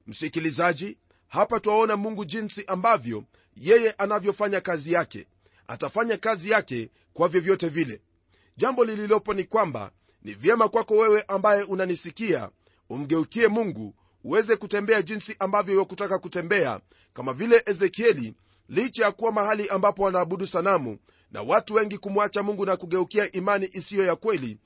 Msikilizaji 0.08 0.98
hapa 1.28 1.60
twaona 1.60 1.96
mungu 1.98 2.26
jinsi 2.26 2.64
ambavyo 2.68 3.24
yeye 3.56 3.92
anavyofanya 3.92 4.62
kazi 4.62 4.94
yake 4.94 5.28
atafanya 5.68 6.18
kazi 6.18 6.50
yake 6.50 6.90
kwa 7.14 7.28
vyovyote 7.28 7.68
vile. 7.70 8.02
Jambo 8.58 8.86
lililopo 8.86 9.34
ni 9.34 9.44
kwamba 9.44 9.92
ni 10.24 10.34
vyema 10.34 10.70
kwako 10.70 10.98
wewe 10.98 11.24
ambaye 11.28 11.64
unanisikia 11.64 12.50
umgeukie 12.90 13.48
mungu 13.48 13.96
uweze 14.24 14.56
kutembea 14.56 15.02
jinsi 15.02 15.36
ambavyo 15.40 15.80
wakutaka 15.80 16.20
kutembea 16.20 16.80
kama 17.14 17.34
vile 17.34 17.64
ezekieli 17.66 18.34
licha 18.70 19.06
ya 19.06 19.12
kuwa 19.12 19.32
mahali 19.32 19.70
ambapo 19.70 20.04
wanaabudu 20.04 20.48
sanamu 20.48 20.98
na 21.32 21.42
watu 21.42 21.74
wengi 21.74 21.98
kumwacha 21.98 22.44
mungu 22.44 22.66
na 22.66 22.78
kugeukia 22.78 23.32
imani 23.32 23.70
isiyo 23.74 24.06
ya 24.06 24.16
kweli 24.16 24.58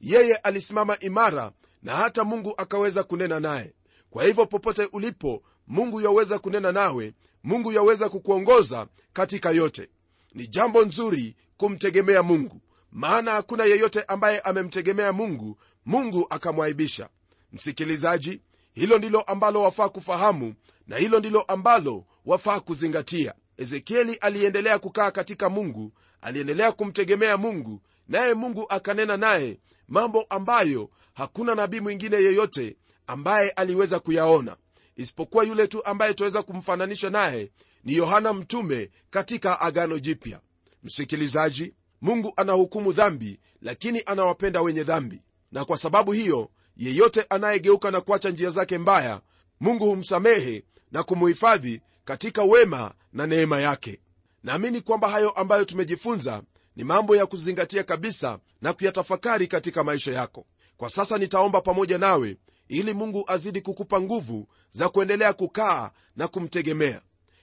yeye 0.00 0.36
alisimama 0.36 0.98
imara 0.98 1.52
na 1.82 1.96
hata 1.96 2.24
mungu 2.24 2.54
akaweza 2.56 3.02
kunena 3.02 3.40
naye. 3.40 3.72
Kwa 4.10 4.24
hivyo 4.24 4.46
popote 4.46 4.88
ulipo 4.92 5.42
mungu 5.66 6.00
yaweza 6.00 6.38
kunena 6.38 6.72
nawe 6.72 7.14
mungu 7.44 7.72
yaweza 7.72 8.08
kukuongoza 8.08 8.86
katika 9.12 9.50
yote 9.50 9.88
ni 10.34 10.46
jambo 10.48 10.84
nzuri 10.84 11.36
kumtegemea 11.56 12.22
mungu 12.22 12.60
maana 12.92 13.30
hakuna 13.30 13.64
yeyote 13.64 14.02
ambaye 14.02 14.40
amemtegemea 14.40 15.12
mungu 15.12 15.58
mungu 15.86 16.26
akamwaibisha. 16.30 17.08
Msikilizaji 17.52 18.40
hilo 18.72 18.98
ndilo 18.98 19.20
ambalo 19.20 19.62
wafaa 19.62 19.88
kufahamu 19.88 20.54
na 20.86 20.96
hilo 20.96 21.18
ndilo 21.18 21.42
ambalo 21.42 22.04
wafaa 22.26 22.60
kuzingatia. 22.60 23.34
Ezekieli 23.56 24.14
aliendelea 24.14 24.78
kukaa 24.78 25.10
katika 25.10 25.48
mungu 25.50 25.92
aliendelea 26.20 26.72
kumtegemea 26.72 27.36
mungu 27.36 27.82
naye 28.08 28.34
mungu 28.34 28.66
akanena 28.68 29.16
naye 29.16 29.58
mambo 29.88 30.22
ambayo 30.28 30.90
hakuna 31.14 31.54
nabii 31.54 31.80
mwingine 31.80 32.16
yeyote 32.16 32.76
ambaye 33.06 33.50
aliweza 33.50 34.00
kuyaona. 34.00 34.56
Isipokuwa 34.96 35.44
yule 35.44 35.66
tu 35.66 35.84
ambaye 35.84 36.14
tunaweza 36.14 36.42
kumfananisha 36.42 37.10
naye 37.10 37.50
ni 37.84 37.94
yohana 37.96 38.32
mtume 38.32 38.90
katika 39.10 39.60
agano 39.60 39.98
jipya. 39.98 40.40
Msikilizaji 40.82 41.74
mungu 42.00 42.32
anahukumu 42.36 42.92
dhambi 42.92 43.38
lakini 43.62 44.02
anawapenda 44.06 44.62
wenye 44.62 44.82
dhambi. 44.84 45.22
Na 45.52 45.64
kwa 45.64 45.78
sababu 45.78 46.12
hiyo 46.12 46.50
yeyote 46.76 47.26
anayegeuka 47.30 47.90
na 47.90 48.00
kuacha 48.00 48.30
njia 48.30 48.50
zake 48.50 48.78
mbaya 48.78 49.20
mungu 49.60 49.86
humsamehe 49.86 50.64
na 50.92 51.02
kumuhifadhi 51.02 51.80
katika 52.04 52.42
wema 52.42 52.94
na 53.12 53.26
neema 53.26 53.60
yake. 53.60 54.00
Naamini 54.42 54.80
kwamba 54.80 55.08
hayo 55.08 55.30
ambayo 55.30 55.64
tumejifunza 55.64 56.42
ni 56.76 56.84
mambo 56.84 57.16
ya 57.16 57.26
kuzingatia 57.26 57.82
kabisa 57.82 58.38
na 58.62 58.72
kuyatafakari 58.72 59.46
katika 59.46 59.84
maisha 59.84 60.12
yako. 60.12 60.46
Kwa 60.76 60.90
sasa 60.90 61.18
nitaomba 61.18 61.60
pamoja 61.60 61.98
nawe 61.98 62.36
ili 62.68 62.94
mungu 62.94 63.24
azidi 63.26 63.60
kukupa 63.60 64.00
nguvu 64.00 64.48
za 64.72 64.88
kuendelea 64.88 65.32
kukaa 65.32 65.90
na 66.16 66.28
kumtegemea 66.28 67.00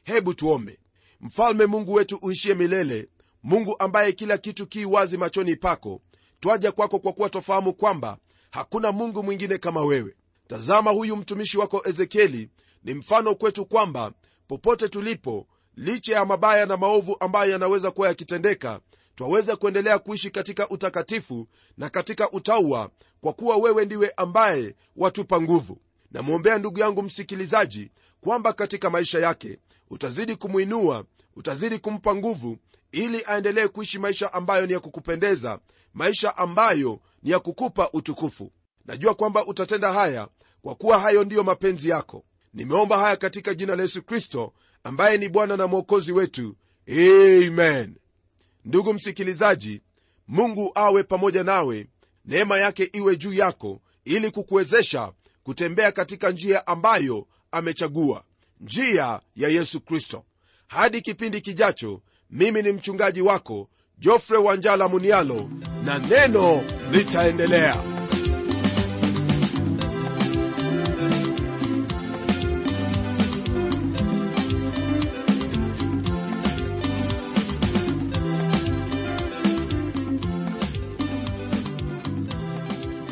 hebu 0.10 0.34
tuombe. 0.34 0.80
Mfalme 1.22 1.66
mungu 1.66 1.94
wetu 1.94 2.20
uishie 2.22 2.54
milele 2.54 3.08
mungu 3.44 3.76
ambaye 3.80 4.12
kila 4.12 4.38
kitu 4.38 4.68
kii 4.68 4.86
wazi 4.86 5.18
machoni 5.18 5.56
pako 5.56 6.02
twaja 6.40 6.72
kwako 6.72 7.00
kwa 7.00 7.14
kuwa 7.14 7.30
twafahamu 7.30 7.74
kwamba 7.74 8.18
hakuna 8.52 8.92
mungu 8.92 9.24
mwingine 9.24 9.58
kama 9.58 9.82
wewe. 9.82 10.16
Tazama 10.48 10.92
huyu 10.92 11.16
mtumishi 11.16 11.58
wako 11.58 11.82
ezekieli 11.86 12.50
ni 12.84 12.94
mfano 12.94 13.36
kwetu 13.36 13.66
kwamba 13.66 14.12
popote 14.48 14.90
tulipo 14.90 15.48
licha 15.76 16.14
ya 16.14 16.26
mabaya 16.26 16.66
na 16.66 16.78
maovu 16.78 17.18
ambayo 17.20 17.52
yanaweza 17.52 17.92
kuwa 17.92 18.08
yakitendeka 18.08 18.80
twaweza 19.16 19.56
kuendelea 19.56 20.00
kuishi 20.00 20.32
katika 20.32 20.70
utakatifu 20.70 21.48
na 21.78 21.90
katika 21.90 22.32
utaua 22.32 22.90
kwa 23.22 23.34
kuwa 23.34 23.58
wewe 23.58 23.86
ndiwe 23.86 24.14
ambaye 24.18 24.76
watupa 24.96 25.42
nguvu. 25.42 25.82
Namwombea 26.12 26.58
ndugu 26.58 26.80
yangu 26.80 27.04
msikilizaji 27.04 27.92
kwamba 28.22 28.54
katika 28.54 28.90
maisha 28.90 29.20
yake 29.20 29.60
utazidi 29.90 30.36
kumwinua 30.36 31.06
utazidi 31.36 31.80
kumpa 31.80 32.16
nguvu 32.16 32.58
ili 32.92 33.24
aendelee 33.28 33.68
kuishi 33.68 34.00
maisha 34.00 34.34
ambayo 34.34 34.66
ni 34.66 34.74
ya 34.74 34.80
kukupendeza 34.80 35.60
maisha 35.94 36.38
ambayo 36.38 37.00
ni 37.24 37.32
ya 37.32 37.40
kukupa 37.40 37.90
utukufu. 37.94 38.52
Najua 38.86 39.14
kwamba 39.16 39.46
utatenda 39.46 39.94
haya 39.94 40.28
kwa 40.62 40.76
kuwa 40.76 41.00
hayo 41.00 41.24
ndiyo 41.24 41.44
mapenzi 41.44 41.90
yako. 41.90 42.24
Nimeomba 42.54 42.98
haya 42.98 43.16
katika 43.18 43.54
jina 43.54 43.76
la 43.76 43.82
yesu 43.82 44.04
kristo 44.04 44.54
ambaye 44.84 45.18
ni 45.18 45.30
bwana 45.30 45.58
na 45.58 45.68
mwokozi 45.68 46.12
wetu. 46.12 46.56
Amen. 46.88 47.96
Ndugu 48.66 48.94
msikilizaji 48.94 49.82
mungu 50.28 50.72
awe 50.76 51.04
pamoja 51.04 51.44
nawe 51.44 51.88
neema 52.26 52.58
yake 52.60 52.84
iwe 52.94 53.18
juu 53.18 53.34
yako 53.34 53.82
ili 54.06 54.32
kukuwezesha 54.32 55.12
kutembea 55.44 55.92
katika 55.92 56.32
njia 56.32 56.68
ambayo 56.68 57.28
amechagua 57.52 58.24
njia 58.60 59.20
ya 59.36 59.50
yesu 59.50 59.82
kristo. 59.82 60.26
Hadi 60.68 61.02
kipindi 61.02 61.42
kijacho 61.42 62.02
mimi 62.30 62.62
ni 62.62 62.72
mchungaji 62.72 63.22
wako 63.22 63.70
jofre 63.98 64.38
wanjala 64.38 64.88
munialo 64.88 65.50
na 65.86 66.00
neno 66.00 66.64
litaendelea. 66.92 67.76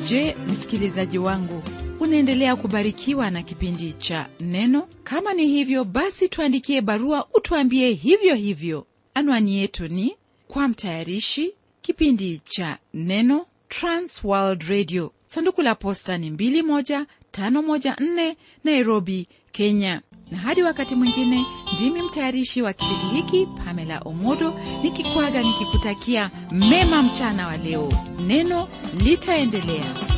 Je 0.10 0.36
msikilizaji 0.48 1.18
wangu 1.18 1.64
unaendelea 2.08 2.56
kubarikiwa 2.56 3.32
na 3.32 3.44
kipindi 3.44 3.94
cha 3.94 4.28
neno. 4.40 4.88
Kama 5.04 5.34
ni 5.34 5.48
hivyo 5.48 5.84
basi 5.84 6.30
tuandikie 6.30 6.82
barua 6.82 7.28
utuambie 7.34 7.92
hivyo 7.94 8.36
hivyo. 8.36 8.86
Anwani 9.14 9.58
yetu 9.58 9.88
ni 9.88 10.16
kwa 10.48 10.68
mtayarishi 10.68 11.54
kipindi 11.82 12.42
cha 12.46 12.78
neno 12.94 13.46
transworld 13.70 14.64
radio. 14.64 15.12
Sanduku 15.26 15.62
la 15.62 15.76
posta 15.76 16.18
ni 16.18 16.30
21514 16.30 18.36
nairobi 18.64 19.28
kenya. 19.52 20.02
Na 20.32 20.38
hadi 20.38 20.64
wakati 20.64 20.96
mwingine 20.96 21.46
ndimi 21.76 22.02
mtayarishi 22.02 22.62
wa 22.62 22.74
kipindi 22.74 23.06
hiki 23.16 23.46
pamela 23.66 24.00
omodo 24.00 24.60
nikikwaga 24.84 25.44
nikikutakia 25.44 26.32
mema 26.52 27.02
mchana 27.04 27.48
wa 27.48 27.58
leo. 27.58 27.90
Neno 28.28 28.68
litaendelea 29.06 30.17